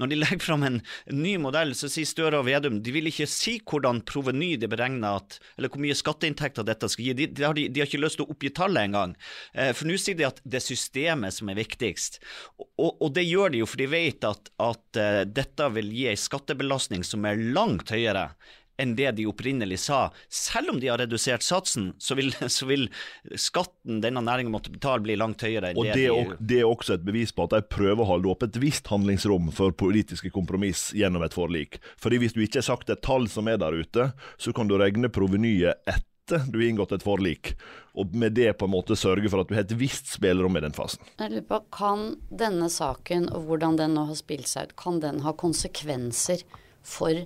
Når 0.00 0.10
de 0.10 0.18
legger 0.18 0.42
fram 0.42 0.64
en, 0.66 0.80
ny 1.12 1.36
modell, 1.40 1.74
så 1.76 1.90
sier 1.92 2.08
Støre 2.08 2.40
og 2.40 2.46
Vedum 2.48 2.80
de 2.84 2.94
vil 2.94 3.10
ikke 3.10 3.28
si 3.30 3.56
hvordan 3.60 4.02
proveny 4.08 4.54
de 4.60 4.70
beregner 4.70 5.20
at, 5.20 5.38
eller 5.56 5.72
hvor 5.72 5.82
mye 5.84 5.96
skatteinntekter 5.96 6.66
dette 6.66 6.88
skal 6.92 7.08
gi. 7.10 7.16
De, 7.20 7.28
de, 7.30 7.46
har, 7.46 7.56
de, 7.56 7.68
de 7.68 7.82
har, 7.82 7.90
ikke 7.90 8.02
lyst 8.02 8.20
til 8.20 8.26
å 8.26 8.34
oppgi 8.34 8.52
tallet 8.56 8.88
engang. 8.88 9.16
Eh, 9.52 9.72
for 9.76 9.88
nå 9.88 9.98
sier 10.00 10.18
de 10.18 10.28
at 10.28 10.40
det 10.44 10.60
er 10.60 10.66
systemet 10.66 11.36
som 11.36 11.52
er 11.52 11.60
viktigst. 11.60 12.20
Og, 12.58 12.90
og 12.90 13.08
det 13.16 13.26
gjør 13.26 13.52
de 13.52 13.64
jo 13.64 13.70
for 13.70 13.80
de 13.80 13.90
vet 13.90 14.24
at, 14.26 14.52
at 14.62 15.00
uh, 15.00 15.22
dette 15.28 15.72
vil 15.76 15.90
gi 15.92 16.06
en 16.10 16.20
skattebelastning 16.20 17.04
som 17.06 17.26
er 17.28 17.40
langt 17.56 17.92
høyere 17.92 18.30
enn 18.76 18.94
det 18.96 19.10
de 19.16 19.26
opprinnelig 19.28 19.78
sa. 19.86 20.00
Selv 20.28 20.74
om 20.74 20.80
de 20.80 20.90
har 20.90 21.00
redusert 21.00 21.44
satsen, 21.44 21.92
så 21.98 22.16
vil, 22.18 22.32
så 22.56 22.68
vil 22.68 22.88
skatten 23.34 24.00
denne 24.04 24.22
næringen 24.24 24.52
måtte 24.52 24.72
betale, 24.74 25.04
bli 25.06 25.18
langt 25.18 25.44
høyere. 25.46 25.72
enn 25.72 25.80
og 25.80 25.88
det, 25.88 25.96
det, 26.00 26.08
er, 26.10 26.34
det 26.40 26.60
er 26.62 26.68
også 26.70 26.96
et 26.98 27.06
bevis 27.06 27.34
på 27.36 27.46
at 27.46 27.56
de 27.56 27.62
prøver 27.76 28.04
å 28.04 28.10
holde 28.14 28.32
opp 28.32 28.44
et 28.46 28.60
visst 28.62 28.90
handlingsrom 28.92 29.52
for 29.56 29.76
politiske 29.76 30.32
kompromiss 30.34 30.90
gjennom 30.96 31.24
et 31.26 31.36
forlik. 31.36 31.80
Fordi 32.00 32.20
hvis 32.22 32.36
du 32.36 32.42
ikke 32.44 32.62
har 32.62 32.70
sagt 32.70 32.92
et 32.92 33.04
tall 33.04 33.30
som 33.32 33.48
er 33.50 33.60
der 33.62 33.76
ute, 33.76 34.10
så 34.38 34.54
kan 34.56 34.68
du 34.68 34.76
regne 34.80 35.12
provenyet 35.12 35.82
etter 35.86 36.06
du 36.26 36.58
har 36.58 36.68
inngått 36.68 36.90
et 36.96 37.04
forlik, 37.06 37.52
og 37.94 38.14
med 38.18 38.34
det 38.34 38.56
på 38.58 38.66
en 38.66 38.72
måte 38.72 38.96
sørge 38.98 39.30
for 39.30 39.44
at 39.44 39.50
du 39.50 39.54
har 39.54 39.62
et 39.62 39.74
visst 39.78 40.10
spillerom 40.16 40.58
i 40.58 40.62
den 40.64 40.74
fasen. 40.74 41.04
Jeg 41.20 41.30
lurer 41.30 41.46
på, 41.46 41.60
Kan 41.76 42.06
denne 42.34 42.66
saken, 42.72 43.28
og 43.30 43.46
hvordan 43.46 43.78
den 43.78 43.94
nå 43.94 44.08
har 44.10 44.18
spilt 44.18 44.50
seg 44.50 44.72
ut, 44.72 44.76
kan 44.80 44.98
den 45.04 45.22
ha 45.22 45.36
konsekvenser 45.38 46.42
for 46.82 47.22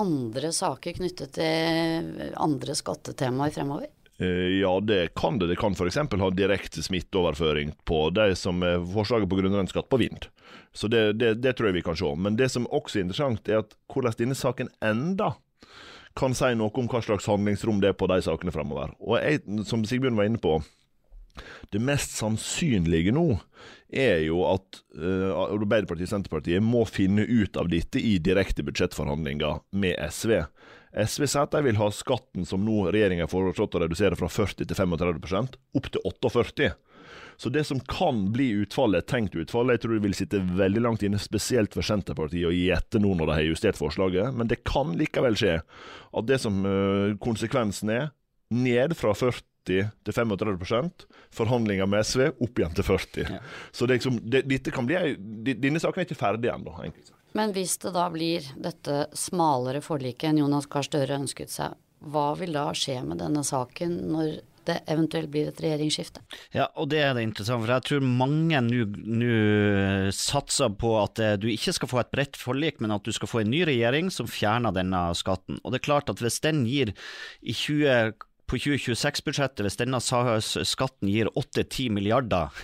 andre 0.00 0.52
saker 0.54 0.96
knyttet 0.98 1.36
til 1.36 2.32
andre 2.38 2.76
skattetemaer 2.78 3.54
fremover? 3.54 3.90
Eh, 4.18 4.60
ja, 4.60 4.80
det 4.80 5.14
kan 5.14 5.38
det. 5.38 5.46
Det 5.46 5.56
kan 5.56 5.72
f.eks. 5.72 5.96
ha 5.96 6.30
direkte 6.30 6.82
smitteoverføring 6.82 7.74
på 7.84 8.08
de 8.10 8.32
som 8.36 8.62
er 8.66 8.80
forslaget 8.94 9.30
på 9.30 9.38
grunnrenteskatt 9.38 9.88
på 9.88 10.00
vind. 10.02 10.26
Så 10.72 10.88
det, 10.88 11.12
det, 11.12 11.34
det, 11.42 11.52
tror 11.52 11.70
jeg 11.70 11.78
vi 11.78 11.84
kan 11.86 11.98
se. 11.98 12.14
Men 12.16 12.38
det 12.38 12.50
som 12.50 12.66
også 12.66 12.98
er 12.98 13.06
interessant, 13.06 13.48
er 13.48 13.62
at 13.62 13.76
hvordan 13.92 14.18
denne 14.18 14.38
saken 14.38 14.72
enda 14.84 15.34
kan 16.18 16.34
si 16.34 16.50
noe 16.58 16.74
om 16.74 16.88
hva 16.90 17.00
slags 17.04 17.28
handlingsrom 17.30 17.78
det 17.82 17.92
er 17.92 17.98
på 17.98 18.08
de 18.10 18.18
sakene 18.24 18.54
fremover. 18.54 18.90
Og 18.98 19.20
jeg, 19.22 19.44
som 19.68 19.84
Sigbjørn 19.86 20.18
var 20.18 20.26
inne 20.26 20.42
på, 20.42 20.56
det 21.72 21.82
mest 21.82 22.16
sannsynlige 22.18 23.14
nå 23.16 23.28
er 23.88 24.20
jo 24.26 24.42
at 24.48 24.82
uh, 25.00 25.32
Arbeiderpartiet 25.48 26.10
og 26.10 26.12
Senterpartiet 26.12 26.64
må 26.64 26.84
finne 26.88 27.24
ut 27.24 27.56
av 27.56 27.70
dette 27.72 28.00
i 28.00 28.18
direkte 28.20 28.64
budsjettforhandlinger 28.66 29.62
med 29.80 29.96
SV. 30.12 30.42
SV 30.92 31.24
sier 31.24 31.44
at 31.44 31.54
de 31.54 31.62
vil 31.66 31.78
ha 31.80 31.88
skatten 31.92 32.46
som 32.48 32.64
nå 32.64 32.88
regjeringen 32.88 33.26
har 33.26 33.32
foreslått 33.32 33.76
å 33.76 33.82
redusere 33.84 34.18
fra 34.18 34.28
40 34.32 34.68
til 34.68 34.76
35% 34.76 35.58
opp 35.78 35.88
til 35.92 36.04
48 36.04 36.70
Så 37.38 37.52
det 37.54 37.64
som 37.64 37.80
kan 37.80 38.32
bli 38.32 38.50
utfallet, 38.64 39.06
tenkt 39.06 39.36
utfall, 39.36 39.70
jeg 39.70 39.82
tror 39.84 39.94
det 39.96 40.04
vil 40.04 40.16
sitte 40.16 40.40
veldig 40.42 40.82
langt 40.82 41.04
inne, 41.06 41.20
spesielt 41.22 41.74
for 41.76 41.86
Senterpartiet, 41.86 42.48
å 42.48 42.54
gi 42.54 42.70
etter 42.74 43.00
nå 43.00 43.14
når 43.14 43.26
de 43.26 43.36
har 43.36 43.46
justert 43.46 43.78
forslaget. 43.78 44.34
Men 44.34 44.48
det 44.50 44.64
kan 44.66 44.96
likevel 44.98 45.38
skje 45.38 45.60
at 45.60 46.28
det 46.28 46.40
som 46.42 46.64
uh, 46.66 47.14
konsekvensen 47.22 47.92
er, 47.94 48.10
ned 48.48 48.96
fra 48.96 49.12
40 49.14 49.44
til 49.66 49.88
35% 50.06 51.06
forhandlinger 51.34 51.88
med 51.90 52.06
SV 52.06 52.28
opp 52.30 52.60
igjen 52.60 52.76
til 52.76 52.86
40 52.86 53.26
ja. 53.34 53.40
Så 53.72 53.86
det, 53.86 53.98
liksom, 53.98 54.20
det, 54.22 54.44
dette 54.48 54.72
kan 54.74 54.88
bli, 54.88 55.16
denne 55.54 55.82
saken 55.82 56.02
er 56.02 56.08
ikke 56.08 56.18
ferdig 56.18 56.52
ennå. 56.52 56.74
Men 57.36 57.52
hvis 57.56 57.76
det 57.82 57.92
da 57.96 58.06
blir 58.12 58.46
dette 58.56 59.06
smalere 59.16 59.82
forliket 59.84 60.30
enn 60.30 60.42
Jonas 60.42 60.68
Gahr 60.70 60.86
Støre 60.86 61.18
ønsket 61.20 61.52
seg, 61.52 61.76
hva 61.98 62.30
vil 62.38 62.54
da 62.54 62.70
skje 62.76 63.00
med 63.04 63.20
denne 63.20 63.42
saken 63.44 63.98
når 64.12 64.38
det 64.68 64.76
eventuelt 64.90 65.30
blir 65.32 65.48
et 65.48 65.60
regjeringsskifte. 65.62 66.22
Ja, 66.52 66.66
og 66.76 66.90
det 66.92 67.00
er 67.00 67.14
det 67.16 67.24
interessant, 67.24 67.62
for 67.64 67.72
jeg 67.72 67.86
tror 67.88 68.04
mange 68.04 68.60
nå 68.60 69.30
satser 70.14 70.74
på 70.80 70.92
at 71.00 71.22
eh, 71.24 71.36
du 71.40 71.48
ikke 71.48 71.74
skal 71.76 71.92
få 71.92 72.02
et 72.02 72.12
bredt 72.12 72.36
forlik, 72.36 72.82
men 72.84 72.92
at 72.94 73.06
du 73.06 73.14
skal 73.16 73.30
få 73.30 73.42
en 73.42 73.52
ny 73.52 73.62
regjering 73.68 74.12
som 74.12 74.28
fjerner 74.28 74.74
denne 74.76 75.06
skatten. 75.18 75.60
Og 75.62 75.72
det 75.72 75.80
er 75.80 75.88
klart 75.88 76.12
at 76.12 76.20
hvis 76.22 76.40
den 76.44 76.66
gir 76.68 76.92
i 77.40 77.56
20 77.56 78.27
på 78.48 78.58
2026-budsjettet, 78.60 79.62
hvis 79.64 79.78
denne 79.78 80.00
skatten 80.00 81.10
gir 81.10 81.28
8-10 81.36 81.92
milliarder 81.94 82.54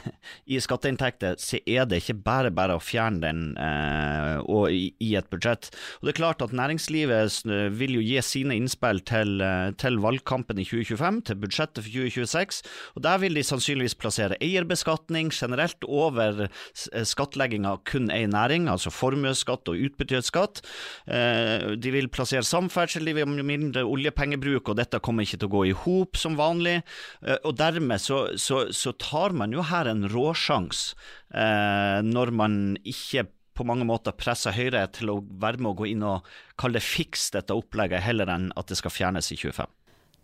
i 0.52 0.58
skatteinntekter, 0.62 1.36
så 1.40 1.60
er 1.68 1.88
det 1.88 2.00
ikke 2.02 2.16
bare 2.24 2.52
bare 2.54 2.78
å 2.78 2.82
fjerne 2.82 3.20
den 3.24 3.42
eh, 3.60 4.40
i, 4.72 4.84
i, 5.04 5.10
et 5.18 5.28
budsjett. 5.32 5.70
Og 6.00 6.08
det 6.08 6.14
er 6.14 6.20
klart 6.20 6.44
at 6.44 6.54
Næringslivet 6.54 7.42
vil 7.76 7.96
jo 7.98 8.04
gi 8.04 8.20
sine 8.24 8.56
innspill 8.56 9.02
til, 9.06 9.36
eh, 9.44 9.72
til 9.80 10.00
valgkampen 10.02 10.60
i 10.62 10.66
2025, 10.66 11.20
til 11.28 11.40
budsjettet 11.42 11.82
for 11.84 11.90
2026, 11.90 12.62
og 12.96 13.04
der 13.06 13.20
vil 13.22 13.36
de 13.38 13.44
sannsynligvis 13.46 13.98
plassere 14.00 14.38
eierbeskatning 14.44 15.32
generelt 15.34 15.84
over 15.88 16.46
eh, 16.46 17.04
skattlegging 17.04 17.68
av 17.68 17.82
kun 17.88 18.08
én 18.14 18.34
næring, 18.34 18.70
altså 18.72 18.92
formuesskatt 18.94 19.68
og 19.70 19.84
utbytteskatt. 19.88 20.64
Eh, 21.06 21.74
de 21.76 21.94
vil 21.94 22.10
plassere 22.12 22.46
samferdsel, 22.46 23.04
de 23.04 23.18
vil 23.20 23.44
mindre 23.44 23.84
oljepengebruk, 23.84 24.72
og 24.72 24.80
dette 24.80 25.02
kommer 25.04 25.26
ikke 25.26 25.42
til 25.42 25.50
å 25.50 25.54
gå 25.54 25.64
i 25.68 25.73
hop 25.84 26.18
som 26.20 26.38
vanlig. 26.38 26.80
Eh, 27.24 27.38
og 27.42 27.56
dermed 27.60 28.02
så, 28.02 28.26
så, 28.40 28.66
så, 28.74 28.94
tar 29.00 29.36
man 29.36 29.54
jo 29.54 29.64
her 29.66 29.90
en 29.90 30.06
råsjanse, 30.10 30.98
eh, 31.34 32.00
når 32.06 32.34
man 32.34 32.60
ikke 32.84 33.26
på 33.54 33.66
mange 33.66 33.86
måter 33.86 34.16
presser 34.18 34.54
Høyre 34.56 34.82
til 34.94 35.12
å 35.12 35.20
være 35.22 35.62
med 35.62 35.72
å 35.72 35.78
gå 35.78 35.86
inn 35.92 36.02
og 36.06 36.26
kalle 36.58 36.80
det 36.80 36.86
fiks 36.86 37.28
dette 37.36 37.54
opplegget, 37.54 38.02
heller 38.02 38.30
enn 38.34 38.50
at 38.58 38.70
det 38.70 38.80
skal 38.80 38.94
fjernes 38.94 39.30
i 39.30 39.38
25. 39.38 39.70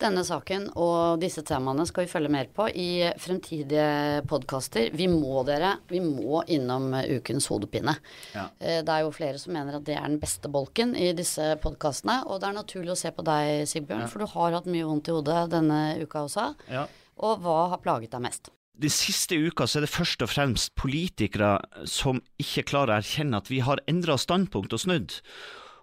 Denne 0.00 0.22
saken 0.24 0.70
og 0.80 1.20
disse 1.20 1.42
temaene 1.44 1.84
skal 1.88 2.06
vi 2.06 2.10
følge 2.10 2.30
mer 2.32 2.46
på 2.56 2.70
i 2.72 3.04
fremtidige 3.20 4.22
podkaster. 4.30 4.88
Vi 4.96 5.10
må 5.12 5.42
dere, 5.44 5.74
vi 5.90 6.00
må 6.00 6.40
innom 6.48 6.94
ukens 6.96 7.50
hodepine. 7.52 7.98
Ja. 8.32 8.46
Eh, 8.56 8.80
det 8.86 8.94
er 8.94 9.04
jo 9.04 9.12
flere 9.12 9.40
som 9.42 9.52
mener 9.56 9.76
at 9.76 9.84
det 9.84 9.98
er 9.98 10.06
den 10.08 10.20
beste 10.22 10.48
bolken 10.48 10.94
i 10.96 11.10
disse 11.16 11.52
podkastene. 11.60 12.22
Og 12.30 12.40
det 12.40 12.48
er 12.48 12.56
naturlig 12.56 12.94
å 12.94 13.00
se 13.02 13.12
på 13.12 13.26
deg, 13.26 13.66
Sigbjørn, 13.68 14.06
ja. 14.06 14.08
for 14.08 14.24
du 14.24 14.30
har 14.32 14.56
hatt 14.56 14.70
mye 14.72 14.88
vondt 14.88 15.12
i 15.12 15.18
hodet 15.18 15.44
denne 15.52 15.82
uka 16.00 16.24
også. 16.24 16.48
Ja. 16.72 16.86
Og 17.20 17.44
hva 17.44 17.60
har 17.74 17.84
plaget 17.84 18.16
deg 18.16 18.24
mest? 18.24 18.48
De 18.80 18.88
siste 18.88 19.36
uka 19.36 19.66
så 19.68 19.80
er 19.80 19.84
det 19.84 19.92
først 19.92 20.22
og 20.24 20.30
fremst 20.32 20.72
politikere 20.80 21.58
som 21.84 22.22
ikke 22.40 22.64
klarer 22.72 22.96
å 22.96 23.02
erkjenne 23.02 23.42
at 23.42 23.52
vi 23.52 23.60
har 23.66 23.82
endra 23.90 24.16
standpunkt 24.16 24.72
og 24.72 24.80
snudd. 24.80 25.18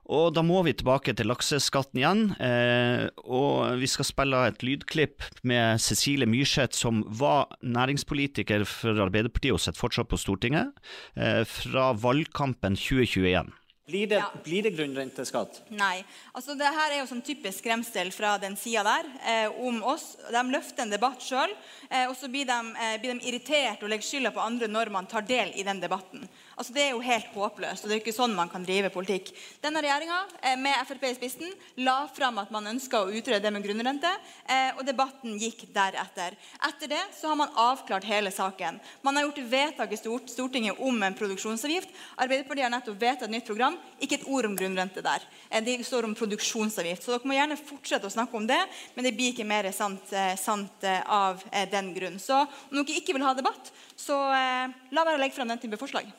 Og 0.08 0.32
da 0.36 0.44
må 0.46 0.62
vi 0.64 0.76
tilbake 0.78 1.12
til 1.18 1.28
lakseskatten 1.28 2.00
igjen. 2.00 2.24
Eh, 2.40 3.08
og 3.28 3.76
vi 3.82 3.90
skal 3.92 4.08
spille 4.08 4.44
et 4.48 4.64
lydklipp 4.64 5.26
med 5.48 5.84
Cecilie 5.84 6.30
Myrseth, 6.30 6.78
som 6.80 7.04
var 7.20 7.52
næringspolitiker 7.60 8.64
for 8.70 9.04
Arbeiderpartiet 9.08 9.58
og 9.58 9.64
sitter 9.64 9.84
fortsatt 9.84 10.12
på 10.12 10.22
Stortinget, 10.22 10.72
eh, 11.20 11.44
fra 11.44 11.92
valgkampen 11.92 12.80
2021. 12.80 13.52
Blir 13.88 14.08
det, 14.08 14.16
ja. 14.16 14.32
blir 14.44 14.64
det 14.64 14.74
grunnrenteskatt? 14.76 15.62
Nei. 15.72 16.02
Altså, 16.36 16.58
det 16.60 16.68
her 16.76 16.92
er 16.92 16.98
jo 17.00 17.06
sånn 17.08 17.22
typisk 17.24 17.62
skremsel 17.62 18.10
fra 18.12 18.34
den 18.42 18.58
sida 18.60 18.82
der 18.84 19.08
eh, 19.24 19.62
om 19.64 19.78
oss. 19.88 20.18
De 20.28 20.42
løfter 20.52 20.84
en 20.84 20.92
debatt 20.92 21.24
sjøl, 21.24 21.54
eh, 21.88 22.04
og 22.10 22.18
så 22.20 22.28
blir 22.28 22.44
de, 22.50 22.58
eh, 22.84 22.98
blir 23.00 23.14
de, 23.14 23.24
irritert 23.32 23.86
og 23.86 23.94
legger 23.94 24.10
skylda 24.10 24.34
på 24.36 24.44
andre 24.44 24.68
når 24.68 24.92
man 24.92 25.08
tar 25.08 25.24
del 25.30 25.56
i 25.56 25.64
den 25.64 25.80
debatten. 25.80 26.28
Altså, 26.58 26.74
Det 26.74 26.84
er 26.84 26.92
jo 26.98 27.06
helt 27.06 27.32
håpløst, 27.32 27.84
og 27.84 27.88
det 27.88 27.96
er 27.96 28.00
jo 28.02 28.04
ikke 28.04 28.16
sånn 28.18 28.36
man 28.36 28.52
kan 28.52 28.66
drive 28.68 28.90
politikk. 28.92 29.32
Denne 29.64 29.80
regjeringa, 29.86 30.20
eh, 30.42 30.58
med 30.60 30.84
Frp 30.90 31.08
i 31.08 31.14
spissen, 31.16 31.56
la 31.78 32.10
fram 32.12 32.44
at 32.44 32.52
man 32.52 32.68
ønska 32.68 33.06
å 33.06 33.08
utrede 33.08 33.40
det 33.46 33.54
med 33.54 33.64
grunnrente, 33.64 34.12
eh, 34.50 34.74
og 34.76 34.84
debatten 34.84 35.40
gikk 35.40 35.64
deretter. 35.72 36.36
Etter 36.60 36.92
det 36.92 37.06
så 37.16 37.30
har 37.32 37.40
man 37.40 37.56
avklart 37.56 38.04
hele 38.04 38.36
saken. 38.36 38.82
Man 39.02 39.16
har 39.16 39.30
gjort 39.30 39.48
vedtak 39.48 39.94
i 39.94 40.02
Stortinget 40.28 40.76
om 40.78 41.04
en 41.04 41.16
produksjonsavgift. 41.16 41.88
Arbeiderpartiet 42.18 42.68
har 42.68 42.76
nettopp 42.76 43.00
vedtatt 43.00 43.30
et 43.30 43.36
nytt 43.38 43.46
program. 43.46 43.77
Ikke 44.04 44.20
et 44.20 44.28
ord 44.30 44.46
om 44.46 44.56
grunnrente 44.58 45.02
der. 45.06 45.24
Eh, 45.50 45.64
det 45.66 45.80
står 45.86 46.06
om 46.06 46.16
produksjonsavgift. 46.18 47.04
Så 47.04 47.14
dere 47.14 47.30
må 47.30 47.38
gjerne 47.38 47.58
fortsette 47.60 48.10
å 48.10 48.14
snakke 48.14 48.38
om 48.38 48.46
det, 48.50 48.60
men 48.96 49.08
det 49.08 49.16
blir 49.18 49.34
ikke 49.34 49.48
mer 49.48 49.70
sant, 49.76 50.14
sant 50.38 50.86
av 51.06 51.42
den 51.72 51.92
grunn. 51.96 52.20
Så 52.22 52.44
om 52.44 52.78
dere 52.78 53.02
ikke 53.02 53.18
vil 53.18 53.26
ha 53.26 53.34
debatt, 53.38 53.72
så 53.98 54.18
la 54.28 55.04
være 55.04 55.18
å 55.18 55.22
legge 55.22 55.38
fram 55.38 55.50
den 55.50 55.62
type 55.62 55.80
forslag. 55.82 56.10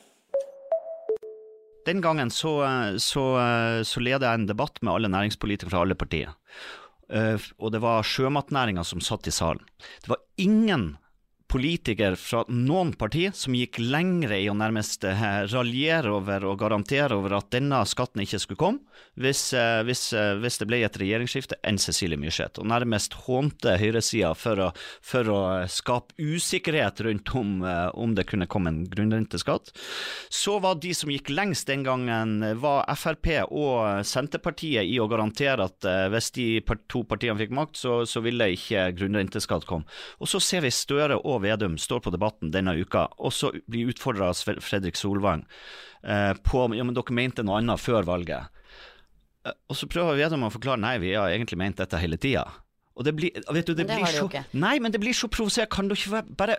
Den 1.87 2.03
gangen 2.03 2.29
så, 2.29 2.53
så, 3.01 3.23
så 3.87 4.03
leda 4.03 4.27
jeg 4.27 4.41
en 4.41 4.49
debatt 4.49 4.81
med 4.83 4.93
alle 4.93 5.11
næringspolitikere 5.11 5.71
fra 5.71 5.83
alle 5.85 5.97
partier. 5.97 6.35
Og 7.57 7.71
det 7.73 7.81
var 7.81 8.05
sjømatnæringa 8.05 8.83
som 8.85 9.01
satt 9.01 9.31
i 9.31 9.33
salen. 9.33 9.63
Det 10.03 10.11
var 10.11 10.21
ingen 10.37 10.91
politiker 11.49 12.15
fra 12.15 12.43
noen 12.47 12.91
parti 12.93 13.25
som 13.33 13.55
gikk 13.57 13.79
lengre 13.81 14.37
i 14.37 14.49
å 14.51 14.55
nærmest 14.57 15.05
uh, 15.07 15.23
raljere 15.49 16.11
over 16.13 16.45
og 16.45 16.59
garantere 16.61 17.17
over 17.17 17.39
at 17.39 17.49
denne 17.55 17.79
skatten 17.89 18.21
ikke 18.21 18.39
skulle 18.43 18.61
komme, 18.61 19.01
hvis, 19.19 19.41
uh, 19.57 19.81
hvis, 19.87 20.03
uh, 20.13 20.35
hvis 20.43 20.59
det 20.61 20.67
ble 20.69 20.81
et 20.85 20.99
regjeringsskifte, 21.01 21.57
enn 21.65 21.81
Cecilie 21.81 22.19
Myrseth. 22.21 22.61
Og 22.61 22.69
nærmest 22.69 23.17
hånte 23.25 23.79
høyresida 23.81 24.35
for, 24.37 24.61
å, 24.61 24.69
for 25.01 25.31
å 25.33 25.39
skape 25.71 26.13
usikkerhet 26.21 27.01
rundt 27.07 27.33
om, 27.39 27.63
om 27.97 28.13
det 28.15 28.27
kunne 28.29 28.47
komme 28.49 28.71
en 28.71 28.83
grunnrenteskatt. 28.89 29.71
Så 30.29 30.59
var 30.61 30.77
de 30.81 30.93
som 30.95 31.09
gikk 31.11 31.31
lengst 31.33 31.69
den 31.69 31.85
gangen, 31.87 32.43
var 32.61 32.85
Frp 32.99 33.31
og 33.47 34.05
Senterpartiet 34.05 34.85
i 34.85 34.99
å 35.01 35.07
garantere 35.09 35.65
at 35.69 35.87
hvis 36.13 36.31
de 36.35 36.47
to 36.91 37.03
partiene 37.07 37.39
fikk 37.39 37.53
makt, 37.55 37.79
så, 37.79 37.97
så 38.09 38.21
ville 38.25 38.51
ikke 38.53 38.89
grunnrenteskatt 38.99 39.67
komme. 39.69 39.87
Og 40.19 40.29
så 40.29 40.41
ser 40.43 40.65
vi 40.65 40.73
Støre 40.73 41.17
og 41.19 41.38
Vedum 41.43 41.77
står 41.81 42.03
på 42.05 42.13
Debatten 42.13 42.53
denne 42.53 42.75
uka, 42.79 43.07
og 43.17 43.33
så 43.35 43.51
blir 43.67 43.91
utfordra 43.93 44.31
av 44.31 44.61
Fredrik 44.63 44.99
Solvang 44.99 45.45
eh, 46.03 46.33
på 46.45 46.63
ja, 46.75 46.85
men 46.85 46.95
dere 46.97 47.15
mente 47.15 47.45
noe 47.45 47.59
annet 47.61 47.81
før 47.81 48.07
valget. 48.07 48.49
Eh, 49.45 49.55
og 49.69 49.77
så 49.79 49.89
prøver 49.91 50.19
Vedum 50.19 50.47
å 50.47 50.53
forklare 50.53 50.81
nei, 50.81 50.97
vi 51.03 51.15
har 51.15 51.31
egentlig 51.31 51.59
ment 51.61 51.79
dette 51.81 52.01
hele 52.01 52.19
tida. 52.21 52.47
Og 52.99 53.05
det 53.07 53.13
blir, 53.15 53.31
vet 53.31 53.63
du, 53.63 53.71
det, 53.71 53.85
det 53.87 53.95
blir 53.95 54.11
så, 54.11 54.27
Nei, 54.59 54.73
men 54.83 54.91
det 54.91 54.99
blir 54.99 55.15
så 55.15 55.29
provoserende. 55.31 55.71
Kan, 55.71 55.87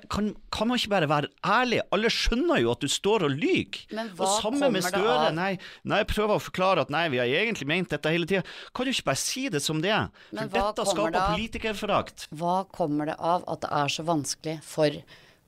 kan, 0.09 0.31
kan, 0.49 0.71
man 0.71 0.81
ikke 0.81 0.93
bare 0.95 1.09
være 1.11 1.29
ærlig? 1.45 1.83
Alle 1.93 2.09
skjønner 2.15 2.63
jo 2.63 2.73
at 2.73 2.81
du 2.81 2.89
står 2.89 3.27
og 3.29 3.35
lyver. 3.37 3.83
Og 4.17 4.25
sammen 4.39 4.73
med 4.73 4.87
Støre, 4.87 5.29
nei, 5.37 5.53
nei, 5.85 6.01
jeg 6.01 6.09
prøver 6.15 6.39
å 6.39 6.43
forklare 6.43 6.87
at 6.87 6.93
nei, 6.93 7.05
vi 7.13 7.21
har 7.21 7.29
egentlig 7.43 7.69
ment 7.69 7.93
dette 7.93 8.13
hele 8.15 8.29
tida. 8.31 8.45
Kan 8.73 8.89
du 8.89 8.95
ikke 8.95 9.11
bare 9.11 9.21
si 9.21 9.49
det 9.53 9.61
som 9.61 9.83
det 9.85 9.93
er? 9.93 10.09
For 10.33 10.57
dette 10.57 10.87
skaper 10.89 11.17
det 11.19 11.27
politikerforakt. 11.35 12.31
Hva 12.41 12.63
kommer 12.73 13.13
det 13.13 13.19
av 13.21 13.45
at 13.45 13.67
det 13.67 13.75
er 13.83 13.93
så 13.93 14.07
vanskelig 14.09 14.57
for 14.65 14.97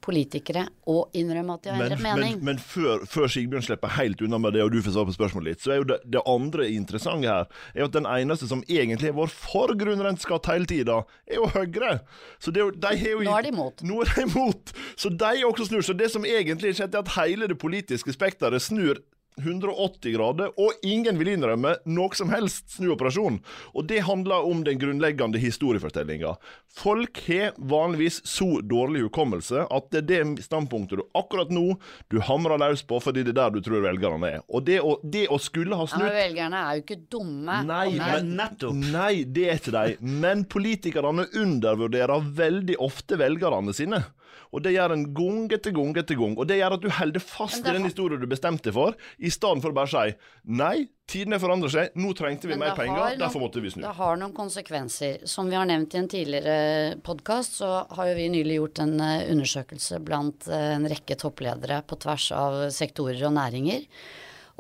politikere 0.03 0.65
å 0.91 0.97
innrømme 1.17 1.57
at 1.57 1.65
de 1.65 1.73
har 1.73 1.85
endret 1.87 2.03
mening. 2.05 2.37
Men, 2.41 2.53
men 2.53 2.61
før, 2.63 3.05
før, 3.09 3.29
Sigbjørn 3.33 3.65
slipper 3.67 3.95
helt 3.97 4.23
unna 4.25 4.41
med 4.43 4.57
det, 4.57 4.65
og 4.65 4.73
du 4.75 4.81
får 4.83 4.97
svare 4.97 5.11
på 5.11 5.17
spørsmålet 5.17 5.53
litt, 5.53 5.63
så 5.63 5.75
er 5.75 5.81
jo 5.81 5.89
det, 5.93 5.99
det 6.15 6.25
andre 6.29 6.69
interessante 6.73 7.31
her 7.31 7.49
er 7.77 7.87
at 7.87 7.95
den 7.97 8.09
eneste 8.11 8.51
som 8.51 8.65
egentlig 8.69 9.13
har 9.13 9.19
vært 9.21 9.37
for 9.37 9.75
grunnrenteskatt 9.79 10.51
hele 10.53 10.69
tida, 10.71 11.03
er 11.31 11.41
jo 11.41 11.49
Høyre. 11.53 11.95
Så 12.43 12.55
det, 12.55 12.67
de 12.83 12.93
har 13.05 13.17
jo, 13.17 13.23
nå 13.27 13.37
er 13.39 13.47
de 13.47 13.53
imot. 13.55 13.87
Nå 13.87 14.03
er 14.05 14.13
de 14.13 14.27
imot. 14.27 14.75
Så 14.97 15.13
de 15.13 15.33
også 15.47 15.69
snur. 15.69 15.85
Så 15.87 15.97
det 15.97 16.11
som 16.13 16.27
egentlig 16.27 16.75
skjer, 16.79 16.91
er 16.93 17.03
at 17.03 17.17
hele 17.19 17.49
det 17.51 17.59
politiske 17.61 18.15
spekteret 18.15 18.65
snur 18.65 19.01
180 19.41 20.13
grader, 20.13 20.51
og 20.61 20.85
ingen 20.85 21.19
vil 21.21 21.33
innrømme 21.35 21.77
noe 21.89 22.17
som 22.17 22.33
helst 22.33 22.77
snuoperasjon. 22.77 23.41
Og 23.73 23.87
det 23.89 24.03
handler 24.07 24.45
om 24.49 24.61
den 24.67 24.81
grunnleggende 24.81 25.41
historiefortellinga. 25.41 26.35
Folk 26.73 27.21
har 27.27 27.57
vanligvis 27.57 28.21
så 28.29 28.61
dårlig 28.65 29.05
hukommelse 29.07 29.67
at 29.69 29.91
det 29.93 30.03
er 30.03 30.09
det 30.09 30.47
standpunktet 30.47 31.01
du 31.01 31.05
akkurat 31.19 31.51
nå 31.53 31.75
du 32.13 32.19
hamrer 32.25 32.61
løs 32.61 32.85
på 32.89 33.01
fordi 33.03 33.25
det 33.27 33.35
er 33.35 33.41
der 33.43 33.57
du 33.57 33.61
tror 33.65 33.85
velgerne 33.85 34.31
er. 34.39 34.41
Og 34.49 34.65
det 34.69 34.81
å, 34.81 34.97
det 35.03 35.27
å 35.33 35.41
skulle 35.43 35.77
ha 35.77 35.89
snudd 35.89 36.07
ja, 36.07 36.13
Men 36.13 36.21
velgerne 36.21 36.63
er 36.63 36.79
jo 36.79 36.85
ikke 36.87 37.01
dumme. 37.13 37.61
Nei, 37.69 37.87
men, 37.99 38.33
nettopp. 38.41 38.81
Nei, 38.93 39.13
det 39.29 39.47
er 39.49 39.61
ikke 39.61 39.77
de. 39.77 40.13
Men 40.25 40.47
politikerne 40.49 41.29
undervurderer 41.29 42.33
veldig 42.41 42.81
ofte 42.83 43.21
velgerne 43.21 43.77
sine. 43.77 44.05
Og 44.53 44.65
det 44.65 44.75
gjør 44.75 44.95
en 44.95 45.05
gang 45.17 45.45
etter 45.55 45.75
gang 45.77 45.95
etter 45.97 46.19
gang. 46.19 46.35
Og 46.37 46.49
det 46.49 46.59
gjør 46.59 46.77
at 46.77 46.83
du 46.85 46.91
holder 46.93 47.25
fast 47.25 47.63
i 47.63 47.73
den 47.73 47.87
historien 47.89 48.21
du 48.21 48.29
bestemte 48.31 48.73
for, 48.75 48.97
i 49.19 49.31
stedet 49.33 49.65
for 49.65 49.73
å 49.73 49.77
bare 49.77 49.93
si 49.93 50.17
nei, 50.61 50.89
tidene 51.13 51.39
forandrer 51.43 51.73
seg, 51.73 51.95
nå 52.01 52.13
trengte 52.17 52.49
vi 52.51 52.59
mer 52.61 52.75
penger, 52.79 52.99
noen, 52.99 53.21
derfor 53.21 53.45
måtte 53.45 53.63
vi 53.63 53.73
snu. 53.73 53.83
Det 53.85 53.95
har 53.99 54.19
noen 54.21 54.35
konsekvenser. 54.37 55.25
Som 55.29 55.51
vi 55.53 55.59
har 55.59 55.69
nevnt 55.69 55.95
i 55.97 56.01
en 56.01 56.11
tidligere 56.11 56.99
podkast, 57.05 57.59
så 57.61 57.71
har 57.97 58.11
jo 58.11 58.19
vi 58.19 58.29
nylig 58.33 58.59
gjort 58.59 58.83
en 58.85 58.99
eh, 59.01 59.29
undersøkelse 59.33 60.03
blant 60.05 60.49
eh, 60.49 60.69
en 60.77 60.89
rekke 60.91 61.19
toppledere 61.21 61.83
på 61.87 61.99
tvers 62.05 62.29
av 62.37 62.61
sektorer 62.75 63.21
og 63.29 63.37
næringer. 63.37 63.89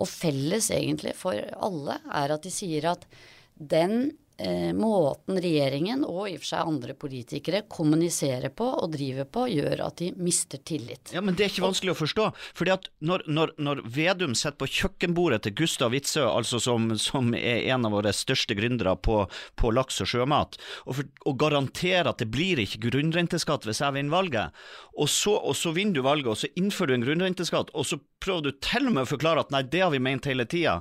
Og 0.02 0.08
felles 0.08 0.70
egentlig 0.74 1.14
for 1.18 1.36
alle 1.36 2.00
er 2.10 2.34
at 2.34 2.44
de 2.44 2.52
sier 2.52 2.90
at 2.92 3.06
den 3.54 4.12
eh, 4.36 4.72
måten 4.76 5.38
regjeringen 5.42 6.04
og 6.06 6.28
i 6.30 6.36
og 6.36 6.42
for 6.42 6.50
seg 6.52 6.70
andre 6.72 6.96
politikere 6.98 7.62
kommuniserer 7.70 8.52
på 8.54 8.66
og 8.82 8.92
driver 8.94 9.28
på, 9.28 9.46
gjør 9.52 9.84
at 9.86 10.00
de 10.02 10.10
mister 10.16 10.62
tillit. 10.64 11.12
Ja, 11.14 11.22
Men 11.24 11.36
det 11.36 11.46
er 11.46 11.52
ikke 11.52 11.66
vanskelig 11.66 11.94
å 11.94 12.00
forstå. 12.02 12.28
fordi 12.54 12.74
at 12.74 12.88
når, 13.00 13.24
når, 13.26 13.54
når 13.58 13.82
Vedum 13.92 14.34
sitter 14.34 14.58
på 14.60 14.70
kjøkkenbordet 14.70 15.42
til 15.46 15.56
Gustav 15.62 15.92
Witzøe, 15.92 16.28
altså 16.28 16.60
som, 16.62 16.92
som, 16.98 17.32
er 17.34 17.68
en 17.74 17.86
av 17.86 17.94
våre 17.96 18.12
største 18.12 18.56
gründere 18.58 18.94
på, 18.96 19.24
på, 19.56 19.72
laks 19.74 20.00
og 20.04 20.10
sjømat, 20.12 20.58
og, 20.86 20.96
for, 20.98 21.10
og 21.26 21.38
garanterer 21.40 22.10
at 22.10 22.22
det 22.22 22.30
blir 22.32 22.60
ikke 22.62 22.88
grunnrenteskatt 22.88 23.66
hvis 23.68 23.82
jeg 23.84 23.96
vinner 23.96 24.16
valget, 24.16 24.62
og 24.92 25.08
så, 25.08 25.36
og 25.38 25.56
så 25.56 25.72
vinner 25.72 25.96
du 25.96 26.06
valget, 26.06 26.30
og 26.32 26.40
så 26.40 26.50
innfører 26.58 26.92
du 26.92 26.98
en 26.98 27.06
grunnrenteskatt, 27.06 27.72
og 27.72 27.86
så 27.88 27.98
prøver 28.22 28.46
du 28.46 28.58
til 28.62 28.86
og 28.88 28.96
med 28.96 29.06
å 29.06 29.10
forklare 29.10 29.42
at 29.42 29.52
nei, 29.54 29.62
det 29.66 29.82
har 29.82 29.92
vi 29.92 30.00
ment 30.02 30.26
hele 30.28 30.46
tida. 30.48 30.78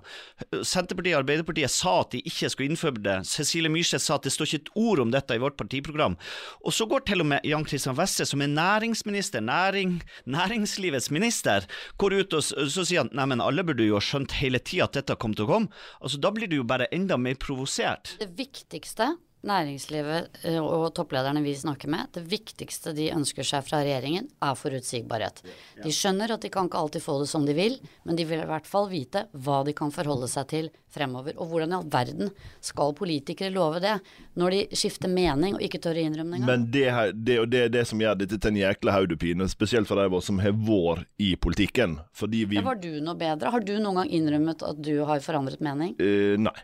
Senterpartiet 0.51 1.15
og 1.15 1.23
Arbeiderpartiet 1.23 1.73
sa 1.73 2.01
at 2.03 2.13
de 2.13 2.21
ikke 2.27 2.51
skulle 2.51 2.73
innføre 2.73 3.01
det 3.01 3.17
Cecilie 3.41 3.71
Myrseth 3.73 4.05
sa 4.05 4.17
at 4.17 4.27
det 4.27 4.33
står 4.33 4.49
ikke 4.49 4.61
et 4.61 4.73
ord 4.83 5.01
om 5.03 5.13
dette 5.13 5.35
i 5.35 5.41
vårt 5.41 5.57
partiprogram. 5.59 6.17
Og 6.65 6.75
så 6.75 6.87
går 6.89 7.05
til 7.09 7.23
og 7.23 7.29
med 7.33 7.47
Jan 7.47 7.65
Christian 7.67 7.97
Vestre, 7.97 8.27
som 8.29 8.43
er 8.43 8.51
næringsminister, 8.53 9.43
næring, 9.45 9.99
næringslivets 10.25 11.11
minister, 11.11 11.67
går 12.01 12.19
ut 12.21 12.37
og 12.37 12.45
så 12.45 12.85
sier 12.85 13.03
han 13.03 13.11
neimen 13.17 13.43
alle 13.43 13.65
burde 13.67 13.87
jo 13.87 13.97
ha 13.97 14.03
skjønt 14.05 14.37
hele 14.41 14.61
tida 14.61 14.87
at 14.87 14.99
dette 14.99 15.17
kom 15.21 15.35
til 15.35 15.47
å 15.47 15.51
komme. 15.55 15.83
Altså, 16.01 16.21
da 16.21 16.31
blir 16.33 16.49
du 16.51 16.59
jo 16.61 16.67
bare 16.67 16.89
enda 16.93 17.17
mer 17.19 17.37
provosert. 17.41 18.15
Det 18.21 18.31
viktigste 18.37 19.13
næringslivet 19.47 20.43
eh, 20.45 20.59
og 20.61 20.91
topplederne 20.97 21.41
vi 21.43 21.53
snakker 21.57 21.89
med, 21.91 22.11
det 22.15 22.23
viktigste 22.29 22.93
de 22.97 23.09
ønsker 23.15 23.45
seg 23.47 23.65
fra 23.65 23.81
regjeringen, 23.81 24.29
er 24.41 24.57
forutsigbarhet. 24.57 25.41
De 25.81 25.93
skjønner 25.95 26.35
at 26.35 26.45
de 26.45 26.51
kan 26.53 26.69
ikke 26.69 26.81
alltid 26.81 27.03
få 27.03 27.17
det 27.21 27.29
som 27.31 27.47
de 27.47 27.55
vil, 27.57 27.79
men 28.05 28.19
de 28.19 28.27
vil 28.29 28.43
i 28.43 28.49
hvert 28.49 28.69
fall 28.69 28.89
vite 28.91 29.25
hva 29.33 29.61
de 29.67 29.75
kan 29.77 29.93
forholde 29.93 30.29
seg 30.31 30.49
til 30.51 30.71
fremover. 30.91 31.37
Og 31.39 31.49
hvordan 31.51 31.73
i 31.73 31.77
all 31.79 31.89
verden 31.91 32.31
skal 32.63 32.95
politikere 32.97 33.53
love 33.53 33.81
det, 33.83 33.97
når 34.39 34.55
de 34.55 34.79
skifter 34.79 35.11
mening 35.11 35.57
og 35.57 35.65
ikke 35.65 35.81
tør 35.81 35.97
å 35.97 36.05
innrømme 36.05 36.37
det 36.37 36.41
engang? 36.41 36.51
Men 36.51 36.67
det, 36.73 36.87
her, 36.93 37.13
det, 37.15 37.37
og 37.43 37.51
det 37.51 37.65
er 37.65 37.73
det 37.73 37.85
som 37.89 38.01
gjør 38.01 38.19
dette 38.21 38.37
til 38.37 38.53
en 38.53 38.61
jækla 38.61 38.97
hodepine, 38.99 39.47
spesielt 39.51 39.89
for 39.89 39.99
de 39.99 40.09
av 40.09 40.17
oss 40.19 40.29
som 40.29 40.41
har 40.43 40.55
vår 40.55 41.05
i 41.21 41.33
politikken. 41.41 41.97
Fordi 42.17 42.45
vi 42.51 42.61
var 42.61 42.77
du 42.81 42.91
noe 43.03 43.17
bedre? 43.17 43.51
Har 43.53 43.63
du 43.65 43.73
noen 43.79 44.03
gang 44.03 44.11
innrømmet 44.19 44.65
at 44.67 44.83
du 44.83 44.93
har 45.07 45.23
forandret 45.23 45.63
mening? 45.63 45.95
Uh, 45.99 46.37
Nei. 46.41 46.55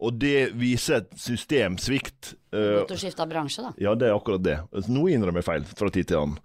Og 0.00 0.14
det 0.16 0.52
viser 0.56 1.02
et 1.02 1.10
systemsvikt. 1.20 2.34
eh, 2.52 2.78
Godt 2.80 2.94
å 2.94 2.96
skifte 2.98 3.26
bransje, 3.28 3.62
da. 3.66 3.72
Ja, 3.78 3.92
det 3.94 4.08
er 4.08 4.14
akkurat 4.16 4.42
det. 4.42 4.56
Nå 4.88 5.02
innrømmer 5.12 5.42
jeg 5.42 5.48
feil 5.48 5.66
fra 5.76 5.90
tid 5.92 6.08
til 6.08 6.16
annen. 6.22 6.38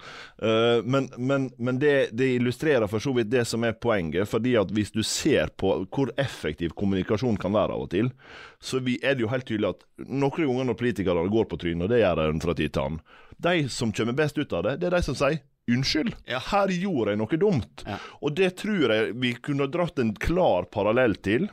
Eh, 0.44 0.82
men 0.84 1.08
men, 1.18 1.48
men 1.58 1.80
det, 1.80 2.10
det 2.12 2.28
illustrerer 2.36 2.88
for 2.92 3.00
så 3.00 3.14
vidt 3.16 3.30
det 3.32 3.46
som 3.48 3.64
er 3.64 3.74
poenget. 3.80 4.28
fordi 4.28 4.56
at 4.60 4.72
hvis 4.76 4.92
du 4.92 5.02
ser 5.04 5.48
på 5.56 5.86
hvor 5.88 6.12
effektiv 6.20 6.76
kommunikasjon 6.76 7.38
kan 7.40 7.54
være 7.56 7.74
av 7.78 7.86
og 7.88 7.90
til, 7.96 8.12
så 8.60 8.78
er 8.84 9.16
det 9.16 9.22
jo 9.24 9.32
helt 9.32 9.48
tydelig 9.48 9.70
at 9.72 9.84
noen 10.08 10.32
ganger 10.36 10.66
når 10.72 10.80
politikere 10.84 11.28
går 11.32 11.46
på 11.52 11.58
trynet, 11.62 11.84
og 11.88 11.90
det 11.90 12.02
gjør 12.04 12.22
de 12.34 12.40
fra 12.44 12.54
tid 12.60 12.74
til 12.76 12.82
annen, 12.84 13.02
de 13.40 13.56
som 13.70 13.92
kommer 13.92 14.14
best 14.16 14.38
ut 14.38 14.54
av 14.54 14.64
det, 14.64 14.78
det 14.80 14.88
er 14.92 14.98
de 15.00 15.04
som 15.04 15.16
sier 15.16 15.40
Unnskyld, 15.66 16.12
Ja. 16.30 16.38
her 16.52 16.68
gjorde 16.70 17.10
jeg 17.16 17.18
noe 17.18 17.38
dumt. 17.42 17.82
Ja. 17.88 17.96
Og 18.22 18.36
det 18.38 18.52
tror 18.62 18.92
jeg 18.94 19.16
vi 19.18 19.32
kunne 19.34 19.66
dratt 19.74 19.98
en 19.98 20.12
klar 20.14 20.68
parallell 20.70 21.16
til 21.26 21.48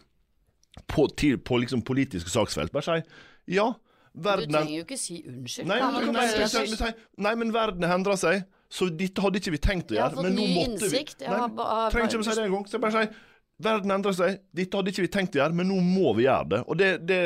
på, 0.88 1.06
til, 1.18 1.38
på 1.38 1.60
liksom 1.62 1.82
politiske 1.86 2.32
saksfelt. 2.32 2.72
Bare 2.74 2.86
si 2.86 3.56
ja, 3.56 3.68
verden 4.12 4.52
du 4.52 4.56
trenger 4.58 4.74
jo 4.76 4.86
ikke 4.86 5.00
si 5.00 5.20
unnskyld. 5.26 5.68
Nei, 5.68 5.78
nei, 5.82 6.04
du 6.04 6.12
nei, 6.12 6.92
nei, 7.26 7.34
men 7.40 7.52
verden 7.54 7.88
har 7.88 7.98
endra 7.98 8.16
seg, 8.20 8.44
så 8.72 8.88
dette 8.88 9.24
hadde 9.24 9.40
ikke 9.42 9.54
vi 9.56 9.60
tenkt 9.62 9.92
å 9.92 9.98
gjøre. 9.98 10.24
Men 10.24 10.36
nå 10.38 10.46
måtte 10.54 10.88
innsikt. 10.88 11.24
vi 11.24 11.28
Nei, 11.28 11.40
har 11.42 11.92
trenger 11.92 12.14
ikke 12.14 12.24
å 12.24 12.28
si 12.28 12.36
det 12.38 12.46
engang. 12.46 12.68
Så 12.70 12.80
bare 12.82 13.04
si 13.04 13.22
verden 13.62 13.94
endrer 13.94 14.16
seg, 14.16 14.38
dette 14.56 14.78
hadde 14.78 14.92
ikke 14.94 15.04
vi 15.04 15.10
tenkt 15.12 15.36
å 15.36 15.42
gjøre, 15.42 15.56
men 15.58 15.68
nå 15.70 15.80
må 15.84 16.14
vi 16.18 16.26
gjøre 16.26 16.48
det. 16.54 16.62
Og 16.66 16.78
det, 16.80 16.92
det 17.08 17.20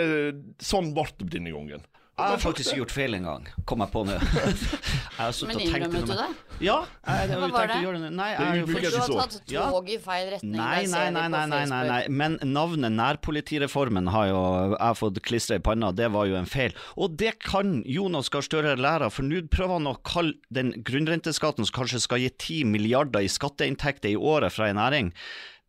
sånn 0.62 0.90
ble 0.96 1.06
det 1.20 1.30
denne 1.36 1.54
gangen. 1.54 1.84
Jeg 2.16 2.32
har 2.32 2.38
faktisk 2.40 2.78
gjort 2.78 2.92
feil 2.96 3.12
en 3.18 3.26
gang, 3.28 3.48
kom 3.68 3.82
jeg 3.84 3.92
på 3.92 4.02
nå. 4.08 4.14
Jeg 5.16 5.20
har 5.20 5.48
Men 5.48 5.58
innrømmet 5.60 6.06
du 6.06 6.12
det? 6.12 6.16
det? 6.16 6.64
Ja, 6.64 6.76
jeg 7.04 7.36
Hva 7.36 7.48
var 7.52 7.68
det? 7.68 7.76
det. 8.00 8.10
Nei, 8.16 8.28
jeg 8.32 8.64
Du 8.66 8.72
har 8.96 9.10
tatt 9.20 9.36
tog 9.52 9.90
i 9.92 9.96
feil 10.00 10.30
retning. 10.32 10.54
Nei, 10.56 10.86
nei, 10.88 11.02
nei, 11.12 11.24
nei, 11.32 11.42
nei, 11.50 11.60
nei, 11.68 11.80
nei. 11.90 11.98
Men 12.08 12.38
navnet 12.40 12.94
nærpolitireformen 12.96 14.08
har 14.14 14.30
jo 14.30 14.40
jeg 14.72 14.80
har 14.80 14.96
fått 14.96 15.20
klistra 15.28 15.58
i 15.60 15.64
panna, 15.64 15.90
det 15.92 16.08
var 16.14 16.28
jo 16.28 16.38
en 16.40 16.48
feil. 16.48 16.72
Og 16.96 17.18
det 17.20 17.34
kan 17.44 17.82
Jonas 17.84 18.32
Gahr 18.32 18.44
Støre 18.48 18.76
lære, 18.80 19.10
for 19.12 19.28
nå 19.28 19.42
prøver 19.52 19.76
han 19.76 19.92
å 19.92 19.96
kalle 20.00 20.36
den 20.48 20.72
grunnrenteskatten 20.88 21.68
som 21.68 21.76
kanskje 21.82 22.00
skal 22.06 22.24
gi 22.24 22.32
10 22.32 22.72
milliarder 22.72 23.24
i 23.24 23.32
skatteinntekter 23.32 24.14
i 24.14 24.16
året 24.16 24.56
fra 24.56 24.70
en 24.72 24.80
næring, 24.80 25.12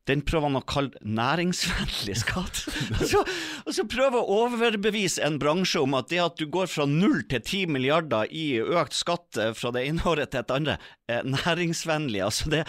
den 0.07 0.21
prøver 0.23 0.47
han 0.47 0.59
å 0.59 0.63
kalle 0.67 1.01
næringsvennlig 1.03 2.15
skatt. 2.21 2.61
og, 2.99 3.03
så, 3.11 3.21
og 3.67 3.75
så 3.75 3.83
prøver 3.91 4.17
å 4.21 4.37
overbevise 4.45 5.23
en 5.27 5.35
bransje 5.41 5.81
om 5.83 5.97
at 5.99 6.07
det 6.13 6.21
at 6.23 6.37
du 6.39 6.45
går 6.53 6.69
fra 6.71 6.85
null 6.87 7.21
til 7.31 7.41
10 7.43 7.73
milliarder 7.75 8.31
i 8.31 8.45
økt 8.63 8.95
skatt 8.95 9.39
eh, 9.43 9.51
fra 9.57 9.73
det 9.75 9.83
ene 9.89 10.05
året 10.07 10.31
til 10.33 10.41
et 10.45 10.53
andre, 10.55 10.77
er 11.11 11.27
næringsvennlig. 11.27 12.23
Altså 12.23 12.49
det, 12.53 12.63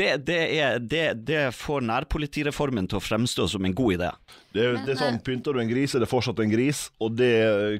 det, 0.00 0.08
det, 0.28 0.40
er, 0.62 0.78
det, 0.80 1.04
det 1.28 1.44
får 1.56 1.84
nærpolitireformen 1.88 2.88
til 2.88 3.00
å 3.00 3.04
fremstå 3.04 3.48
som 3.52 3.68
en 3.68 3.76
god 3.76 3.98
idé. 4.00 4.10
Det, 4.56 4.64
er- 4.64 4.80
det 4.86 4.96
er 4.96 5.00
sånn, 5.04 5.20
Pynter 5.24 5.56
du 5.56 5.62
en 5.62 5.70
gris, 5.70 5.92
er 5.96 6.04
det 6.04 6.10
fortsatt 6.10 6.40
en 6.44 6.52
gris, 6.52 6.86
og 7.04 7.16
det 7.20 7.32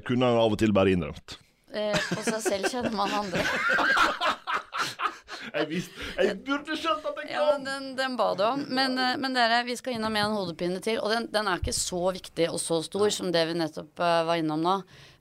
kunne 0.07 0.29
han 0.29 0.37
av 0.45 0.53
og 0.53 0.61
til 0.61 0.73
bare 0.75 0.93
innrømt. 0.93 1.39
Eh, 1.73 1.93
på 2.13 2.21
seg 2.25 2.39
selv 2.45 2.69
kjenner 2.73 2.93
man 2.97 3.11
andre. 3.23 3.43
Jeg, 5.53 5.67
visste, 5.69 6.07
jeg 6.19 6.37
burde 6.45 6.75
skjønt 6.77 7.05
at 7.09 7.19
det 7.19 7.29
Ja, 7.31 7.45
men 7.53 7.67
den, 7.67 7.87
den 7.97 8.17
ba 8.19 8.31
du 8.37 8.43
om. 8.47 8.65
Men, 8.67 8.97
eh, 8.99 9.15
men 9.21 9.37
dere, 9.37 9.61
vi 9.67 9.77
skal 9.79 9.95
innom 9.97 10.17
en 10.19 10.35
hodepine 10.35 10.81
til. 10.83 10.99
Og 11.03 11.13
den, 11.13 11.29
den 11.33 11.47
er 11.49 11.61
ikke 11.61 11.75
så 11.75 12.09
viktig 12.15 12.49
og 12.51 12.59
så 12.61 12.81
stor 12.85 13.07
som 13.13 13.31
det 13.35 13.45
vi 13.49 13.57
nettopp 13.59 14.03
eh, 14.03 14.19
var 14.29 14.41
innom 14.41 14.63
nå. 14.65 14.75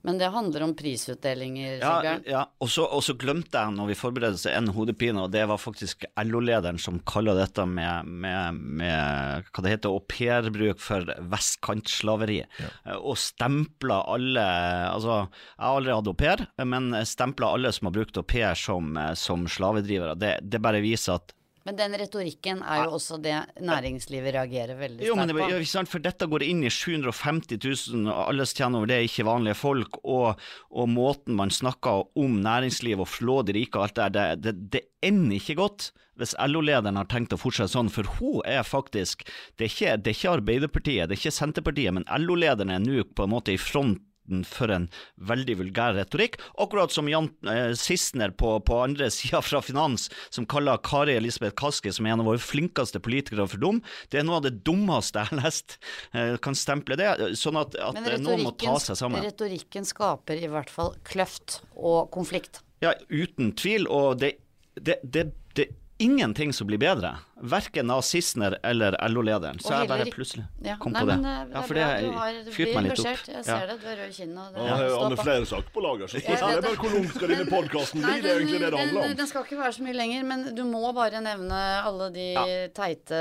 Men 0.06 0.18
det 0.20 0.28
handler 0.30 0.62
om 0.62 0.74
prisutdelinger, 0.78 1.78
Ja, 1.80 1.92
Sigbjørn. 2.00 2.22
ja. 2.30 2.42
Så, 2.70 2.84
og 2.86 3.02
så 3.02 3.14
glemte 3.18 3.58
jeg 3.58 3.74
når 3.74 3.88
vi 3.90 3.96
forberedte 3.98 4.38
oss 4.38 4.46
en 4.46 4.68
hodepine, 4.76 5.24
og 5.24 5.32
det 5.34 5.42
var 5.50 5.58
faktisk 5.58 6.04
LO-lederen 6.22 6.78
som 6.78 7.00
kaller 7.08 7.34
dette 7.38 7.64
med, 7.66 8.06
med, 8.06 8.60
med 8.82 9.48
hva 9.50 9.64
det 9.66 9.72
heter, 9.74 9.90
aupairbruk 9.96 10.78
for 10.82 11.08
vestkantslaveri. 11.34 12.38
Ja. 12.62 12.98
Og 12.98 13.18
stempla 13.20 14.02
alle 14.14 14.46
Altså, 14.88 15.18
jeg 15.28 15.64
har 15.66 15.78
aldri 15.80 15.96
hatt 15.98 16.10
au 16.12 16.14
pair, 16.18 16.44
men 16.64 16.92
stempla 17.06 17.52
alle 17.56 17.72
som 17.74 17.90
har 17.90 17.96
brukt 17.98 18.16
au 18.20 18.22
pair 18.26 18.54
som, 18.58 18.94
eh, 18.96 19.12
som 19.18 19.46
slavedrivere. 19.50 20.14
Det, 20.18 20.36
det 20.42 20.62
bare 20.64 20.80
viser 20.84 21.18
at 21.18 21.34
Men 21.68 21.76
den 21.76 21.94
retorikken 22.00 22.62
er 22.64 22.86
jo 22.86 22.94
også 22.96 23.18
det 23.20 23.34
næringslivet 23.60 24.32
reagerer 24.38 24.78
veldig 24.78 25.04
Jo, 25.04 25.12
men 25.18 25.28
det, 25.28 25.34
sterkt 25.36 25.52
på. 25.52 25.60
ikke 25.60 25.72
sant, 25.74 25.90
for 25.92 26.04
dette 26.06 26.28
går 26.32 26.44
inn 26.46 26.62
i 26.64 26.70
750 26.72 27.58
000, 27.60 28.06
og 28.08 28.22
alle 28.22 28.46
tjener 28.48 28.80
over 28.80 28.88
det, 28.88 29.02
ikke 29.04 29.26
vanlige 29.28 29.58
folk. 29.60 29.98
Og, 30.00 30.40
og 30.72 30.88
måten 30.88 31.36
man 31.36 31.52
snakker 31.52 32.06
om 32.16 32.38
næringsliv 32.40 33.04
og 33.04 33.10
flå 33.12 33.42
de 33.44 33.58
rike 33.58 33.76
og 33.76 33.84
alt 33.84 34.00
det 34.00 34.08
der, 34.16 34.40
det, 34.40 34.46
det, 34.46 34.70
det 34.78 35.10
ender 35.10 35.36
ikke 35.36 35.60
godt 35.60 35.90
hvis 36.18 36.34
LO-lederen 36.50 36.98
har 36.98 37.06
tenkt 37.06 37.36
å 37.36 37.38
fortsette 37.38 37.70
sånn, 37.76 37.92
for 37.94 38.08
hun 38.16 38.40
er 38.48 38.64
faktisk 38.66 39.20
Det 39.54 39.68
er 39.68 39.70
ikke, 39.70 39.92
det 40.02 40.10
er 40.10 40.16
ikke 40.16 40.32
Arbeiderpartiet, 40.40 41.04
det 41.06 41.14
er 41.14 41.20
ikke 41.20 41.36
Senterpartiet, 41.36 41.94
men 41.94 42.08
LO-lederen 42.24 42.72
er 42.74 42.82
nå 42.82 43.04
på 43.14 43.28
en 43.28 43.34
måte 43.36 43.54
i 43.54 43.60
front 43.60 44.02
for 44.48 44.72
en 44.74 44.88
veldig 45.28 45.56
vulgær 45.62 45.96
retorikk, 45.98 46.38
akkurat 46.60 46.92
som 46.94 47.08
Jan 47.10 47.30
eh, 47.48 47.72
Sissener 47.78 48.32
på, 48.36 48.54
på 48.66 48.80
andre 48.84 49.10
sida 49.14 49.40
fra 49.44 49.62
finans, 49.64 50.08
som 50.34 50.46
kaller 50.48 50.80
Kari 50.84 51.16
Elisabeth 51.18 51.56
Kaski, 51.58 51.92
som 51.94 52.06
er 52.06 52.16
en 52.16 52.24
av 52.24 52.30
våre 52.30 52.42
flinkeste 52.42 53.02
politikere, 53.04 53.48
for 53.48 53.62
dum. 53.62 53.82
Det 54.12 54.20
er 54.20 54.28
noe 54.28 54.40
av 54.40 54.46
det 54.48 54.56
dummeste 54.66 55.22
jeg 55.22 55.32
har 55.32 55.42
lest. 55.42 55.78
Eh, 56.12 56.36
kan 56.44 56.56
stemple 56.58 56.98
det. 57.00 57.10
Sånn 57.38 57.58
at, 57.60 57.76
at 57.80 57.98
Men 57.98 58.10
eh, 58.12 58.20
noen 58.22 58.46
må 58.46 58.54
ta 58.58 58.78
seg 58.82 58.98
sammen. 59.00 59.24
retorikken 59.24 59.86
skaper 59.88 60.40
i 60.40 60.50
hvert 60.50 60.70
fall 60.72 60.94
kløft 61.08 61.60
og 61.76 62.08
konflikt. 62.14 62.62
Ja, 62.84 62.94
uten 63.10 63.52
tvil. 63.58 63.88
Og 63.90 64.20
det, 64.22 64.36
det, 64.78 65.00
det, 65.02 65.30
det 65.58 65.68
er 65.68 65.74
ingenting 66.04 66.52
som 66.54 66.68
blir 66.70 66.80
bedre. 66.82 67.16
Verken 67.40 67.90
av 67.94 68.00
Sissener 68.02 68.56
eller 68.66 68.96
LO-lederen. 69.08 69.60
Så 69.62 69.70
jeg 69.76 69.86
bare 69.88 70.04
plutselig 70.10 70.44
Ja, 70.64 70.74
kom 70.82 70.92
nei, 70.92 71.00
på 71.04 71.08
det. 71.10 71.16
men 71.22 71.30
eh, 71.30 71.46
Ja, 71.54 71.60
for 71.68 71.74
det 71.78 71.84
du 72.02 72.10
har 72.16 72.32
du 72.44 72.50
fyrte 72.54 72.74
meg 72.74 72.84
litt 72.88 72.98
opp. 73.02 73.06
Jeg 73.28 73.44
ser 73.46 73.66
det, 73.70 73.76
du 73.82 73.86
har 73.86 73.96
rød 74.02 74.12
kinn 74.16 74.34
og 74.38 74.44
det 74.56 74.60
han 74.68 75.12
har 75.14 75.20
flere 75.22 75.46
saker 75.46 75.70
på 75.74 75.80
lager, 75.84 76.06
så 76.10 76.14
spørsmålet 76.22 76.38
vet 76.38 76.44
er 76.58 76.62
bare 76.62 76.68
det. 76.68 76.72
hvor 76.82 76.90
lang 76.96 77.06
skal 77.14 77.28
denne 77.34 77.48
podkasten 77.52 77.98
bli? 78.02 78.14
Det 78.24 78.30
er 78.32 78.36
egentlig 78.42 78.58
det 78.58 78.64
det 78.64 78.70
den, 78.72 78.78
handler 78.82 79.00
om. 79.04 79.08
den 79.22 79.28
skal 79.30 79.40
ikke 79.46 79.60
være 79.62 79.74
så 79.78 79.82
mye 79.86 79.96
lenger, 80.00 80.20
men 80.32 80.38
du 80.58 80.62
må 80.68 80.82
bare 80.96 81.18
nevne 81.24 81.58
alle 81.88 82.06
de 82.14 82.28
teite 82.74 83.16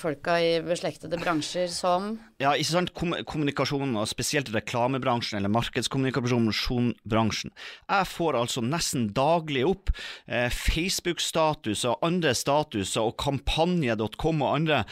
folka 0.00 0.32
i 0.40 0.42
beslektede 0.64 1.16
bransjer 1.20 1.68
som 1.72 2.00
Ja, 2.42 2.50
ikke 2.58 2.72
sant. 2.72 2.90
Kom 2.98 3.10
kommunikasjon, 3.28 3.92
og 4.00 4.06
spesielt 4.10 4.48
reklamebransjen 4.54 5.36
eller 5.38 5.50
markedskommunikasjonsbransjen. 5.52 7.50
Jeg 7.90 8.04
får 8.10 8.32
altså 8.40 8.60
nesten 8.64 9.12
daglig 9.14 9.62
opp 9.68 9.90
eh, 10.26 10.48
Facebook-statuser, 10.50 11.94
andre 12.02 12.32
statuser 12.36 13.02
og 13.06 13.16
kampanje.com 13.46 14.42
og 14.42 14.54
andre 14.56 14.82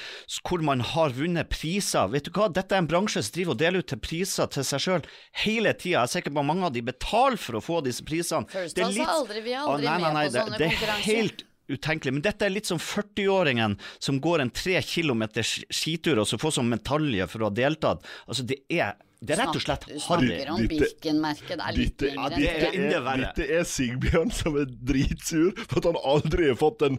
hvor 0.47 0.63
man 0.67 0.81
har 0.81 1.11
vunnet 1.17 1.49
priser. 1.53 2.09
Vet 2.13 2.25
du 2.29 2.31
hva, 2.37 2.49
dette 2.53 2.75
er 2.77 2.83
en 2.85 2.89
bransje 2.91 3.23
som 3.23 3.35
driver 3.37 3.55
og 3.55 3.61
deler 3.63 3.83
ut 3.85 3.91
til 3.93 3.99
priser 4.03 4.51
til 4.53 4.65
seg 4.67 4.81
sjøl 4.85 5.05
hele 5.45 5.73
tida. 5.75 6.01
Jeg 6.01 6.03
er 6.03 6.13
sikker 6.17 6.35
på 6.35 6.41
at 6.43 6.49
mange 6.51 6.67
av 6.69 6.73
de 6.77 6.83
betaler 6.87 7.37
for 7.41 7.59
å 7.61 7.63
få 7.65 7.81
disse 7.87 8.05
prisene. 8.07 8.49
First 8.51 8.77
Det 8.77 8.85
er 8.85 8.93
litt- 8.95 9.07
er 9.07 9.15
aldri- 9.15 9.43
vi 9.45 9.53
er 9.53 9.61
aldri 9.67 9.87
ah, 9.87 9.99
nei, 9.99 10.01
nei, 10.01 10.11
med 10.11 10.15
nei, 10.15 10.27
på 10.27 10.33
det- 10.33 10.41
sånne 10.45 10.59
Det 10.59 10.67
er 10.67 10.77
konkurranser. 10.77 11.15
helt 11.15 11.45
utenkelig. 11.71 12.13
Men 12.13 12.23
dette 12.23 12.43
er 12.43 12.51
litt 12.51 12.67
som 12.67 12.79
40-åringen 12.79 13.79
som 14.01 14.21
går 14.21 14.41
en 14.41 14.51
tre 14.51 14.81
kilometer 14.83 15.43
skitur 15.71 16.19
og 16.19 16.27
så 16.27 16.39
får 16.39 16.57
sånn 16.59 16.69
medalje 16.69 17.29
for 17.29 17.39
å 17.41 17.45
ha 17.45 17.51
deltatt. 17.55 18.03
Altså, 18.29 18.43
det 18.47 18.59
er, 18.71 18.95
det 19.21 19.35
er 19.37 19.41
rett 19.43 19.57
og 19.59 19.61
slett 19.63 19.83
Du 19.87 19.99
harry. 20.09 20.29
snakker 20.31 20.51
om 20.51 20.61
Dette- 20.63 20.79
Birken-merket. 20.81 21.49
Det 21.51 21.67
er 21.69 21.77
litt 21.77 22.01
lenger 22.07 22.31
det 22.37 22.49
er 22.49 22.73
enda 22.73 22.97
er, 22.97 23.03
verre. 23.05 23.33
dette 23.37 23.49
er 23.59 23.65
Sigbjørn 23.69 24.33
som 24.33 24.57
er 24.57 24.65
dritsur 24.65 25.53
for 25.69 25.79
at 25.83 25.89
han 25.91 25.99
aldri 26.15 26.49
har 26.49 26.57
fått 26.57 26.79
den 26.81 26.97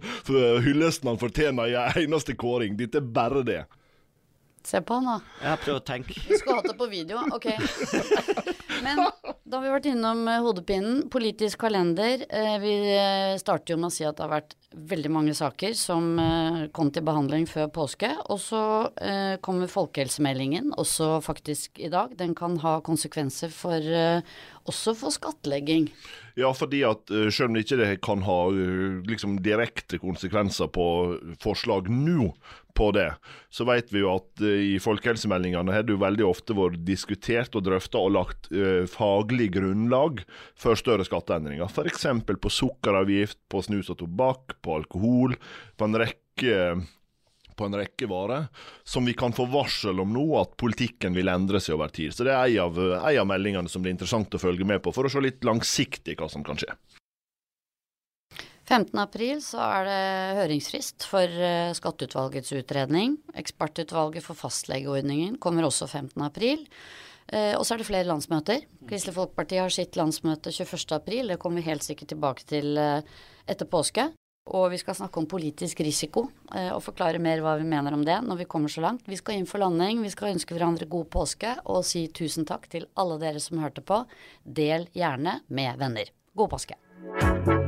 hyllesten 0.62 1.10
han 1.10 1.18
fortjener 1.18 1.72
i 1.72 1.76
en 1.82 2.04
eneste 2.06 2.36
kåring. 2.38 2.78
Dette 2.78 3.02
er 3.02 3.08
bare 3.18 3.42
det. 3.44 3.64
Se 4.64 4.82
på 4.82 4.94
han, 5.00 5.06
da. 5.10 5.20
Ja, 5.44 5.56
prøv 5.62 5.80
å 5.80 5.84
tenke. 5.86 6.16
Du 6.28 6.36
skulle 6.38 6.60
hatt 6.60 6.70
det 6.70 6.78
på 6.78 6.90
video, 6.92 7.24
ok. 7.34 7.50
Men 8.86 9.02
Da 9.52 9.60
har 9.60 9.66
vi 9.66 9.72
vært 9.74 9.88
innom 9.92 10.22
eh, 10.32 10.42
hodepinen. 10.46 11.02
Politisk 11.12 11.60
kalender. 11.66 12.22
Eh, 12.30 12.54
vi 12.64 12.72
eh, 12.96 13.34
starter 13.42 13.74
jo 13.74 13.82
med 13.82 13.90
å 13.90 13.94
si 13.94 14.06
at 14.08 14.16
det 14.16 14.24
har 14.24 14.32
vært 14.32 14.56
veldig 14.72 15.10
mange 15.12 15.34
saker 15.36 15.74
som 15.76 16.14
kom 16.72 16.94
til 16.96 17.04
behandling 17.04 17.44
før 17.50 17.66
påske. 17.76 18.08
Og 18.32 18.38
så 18.40 18.62
kommer 19.44 19.68
folkehelsemeldingen 19.68 20.70
også 20.80 21.18
faktisk 21.26 21.82
i 21.84 21.90
dag. 21.92 22.14
Den 22.16 22.32
kan 22.40 22.56
ha 22.64 22.78
konsekvenser 22.80 23.52
for 23.52 23.84
også 24.72 24.94
for 24.96 25.12
skattlegging. 25.12 25.90
Ja, 26.40 26.54
fordi 26.56 26.86
at 26.88 27.12
selv 27.12 27.50
om 27.50 27.58
det 27.60 27.66
ikke 27.66 27.98
kan 28.08 28.24
ha 28.24 28.38
liksom, 29.12 29.42
direkte 29.44 30.00
konsekvenser 30.00 30.72
på 30.72 30.88
forslag 31.44 31.92
nå, 31.92 32.30
på 32.78 32.92
det. 32.96 33.10
Så 33.54 33.66
vet 33.68 33.92
vi 33.94 34.04
jo 34.04 34.14
at 34.16 34.44
uh, 34.44 34.48
i 34.48 34.78
folkehelsemeldingene 34.82 35.76
har 35.76 35.86
det 35.88 35.96
jo 35.96 36.02
veldig 36.02 36.28
ofte 36.28 36.56
vært 36.58 36.82
diskutert 36.88 37.58
og 37.58 37.66
drøfta 37.68 38.02
og 38.02 38.16
lagt 38.18 38.50
uh, 38.54 38.88
faglig 38.90 39.52
grunnlag 39.58 40.24
for 40.60 40.80
større 40.80 41.06
skatteendringer. 41.08 41.70
F.eks. 41.70 42.08
på 42.32 42.56
sukkeravgift, 42.62 43.40
på 43.52 43.64
snus 43.66 43.92
og 43.94 44.02
tobakk, 44.02 44.58
på 44.64 44.82
alkohol, 44.82 45.38
på 45.78 45.88
en 45.90 46.02
rekke 46.02 46.58
på 47.62 47.68
en 47.68 47.76
rekke 47.78 48.08
varer, 48.10 48.48
som 48.84 49.06
vi 49.06 49.14
kan 49.14 49.34
få 49.36 49.46
varsel 49.52 50.00
om 50.02 50.14
nå 50.16 50.24
at 50.40 50.56
politikken 50.58 51.14
vil 51.14 51.30
endre 51.30 51.60
seg 51.62 51.76
over 51.76 51.92
tid. 51.94 52.16
Så 52.16 52.26
Det 52.26 52.34
er 52.34 52.48
en 52.48 52.64
av, 52.64 52.80
ei 53.06 53.18
av 53.22 53.28
meldingene 53.30 53.70
som 53.70 53.84
det 53.84 53.92
er 53.92 53.98
interessant 53.98 54.34
å 54.34 54.42
følge 54.42 54.66
med 54.66 54.82
på, 54.82 54.94
for 54.96 55.06
å 55.06 55.12
se 55.12 55.22
litt 55.22 55.46
langsiktig 55.46 56.18
hva 56.18 56.30
som 56.32 56.46
kan 56.48 56.58
skje. 56.58 56.74
15.4 58.72 59.42
så 59.44 59.60
er 59.60 59.88
det 59.88 60.02
høringsfrist 60.38 61.04
for 61.10 61.28
uh, 61.28 61.74
skatteutvalgets 61.76 62.54
utredning. 62.56 63.18
Ekspertutvalget 63.36 64.24
for 64.24 64.40
fastlegeordningen 64.40 65.36
kommer 65.44 65.68
også 65.68 65.90
15.4. 65.90 66.54
Uh, 67.32 67.58
og 67.58 67.66
så 67.68 67.76
er 67.76 67.82
det 67.82 67.90
flere 67.90 68.08
landsmøter. 68.08 68.64
Kristelig 68.88 69.18
Folkeparti 69.18 69.60
har 69.60 69.76
sitt 69.76 70.00
landsmøte 70.00 70.54
21.4. 70.56 71.28
Det 71.34 71.40
kommer 71.42 71.60
vi 71.60 71.68
helt 71.68 71.84
sikkert 71.84 72.14
tilbake 72.14 72.48
til 72.48 72.80
uh, 72.80 73.04
etter 73.44 73.68
påske. 73.68 74.08
Og 74.56 74.70
vi 74.72 74.80
skal 74.80 74.98
snakke 74.98 75.20
om 75.20 75.28
politisk 75.30 75.84
risiko 75.86 76.24
og 76.50 76.80
forklare 76.82 77.22
mer 77.22 77.44
hva 77.46 77.54
vi 77.60 77.68
mener 77.70 77.94
om 77.94 78.02
det 78.04 78.16
når 78.26 78.40
vi 78.40 78.48
kommer 78.50 78.74
så 78.74 78.82
langt. 78.82 79.06
Vi 79.06 79.20
skal 79.20 79.38
inn 79.38 79.46
for 79.48 79.62
landing, 79.62 80.02
vi 80.02 80.10
skal 80.12 80.34
ønske 80.34 80.58
hverandre 80.58 80.90
god 80.90 81.12
påske 81.14 81.54
og 81.70 81.86
si 81.86 82.08
tusen 82.10 82.50
takk 82.50 82.66
til 82.74 82.90
alle 82.98 83.22
dere 83.22 83.40
som 83.40 83.62
hørte 83.62 83.86
på. 83.86 84.02
Del 84.42 84.90
gjerne 84.98 85.44
med 85.54 85.78
venner. 85.86 86.10
God 86.34 86.56
påske. 86.58 87.61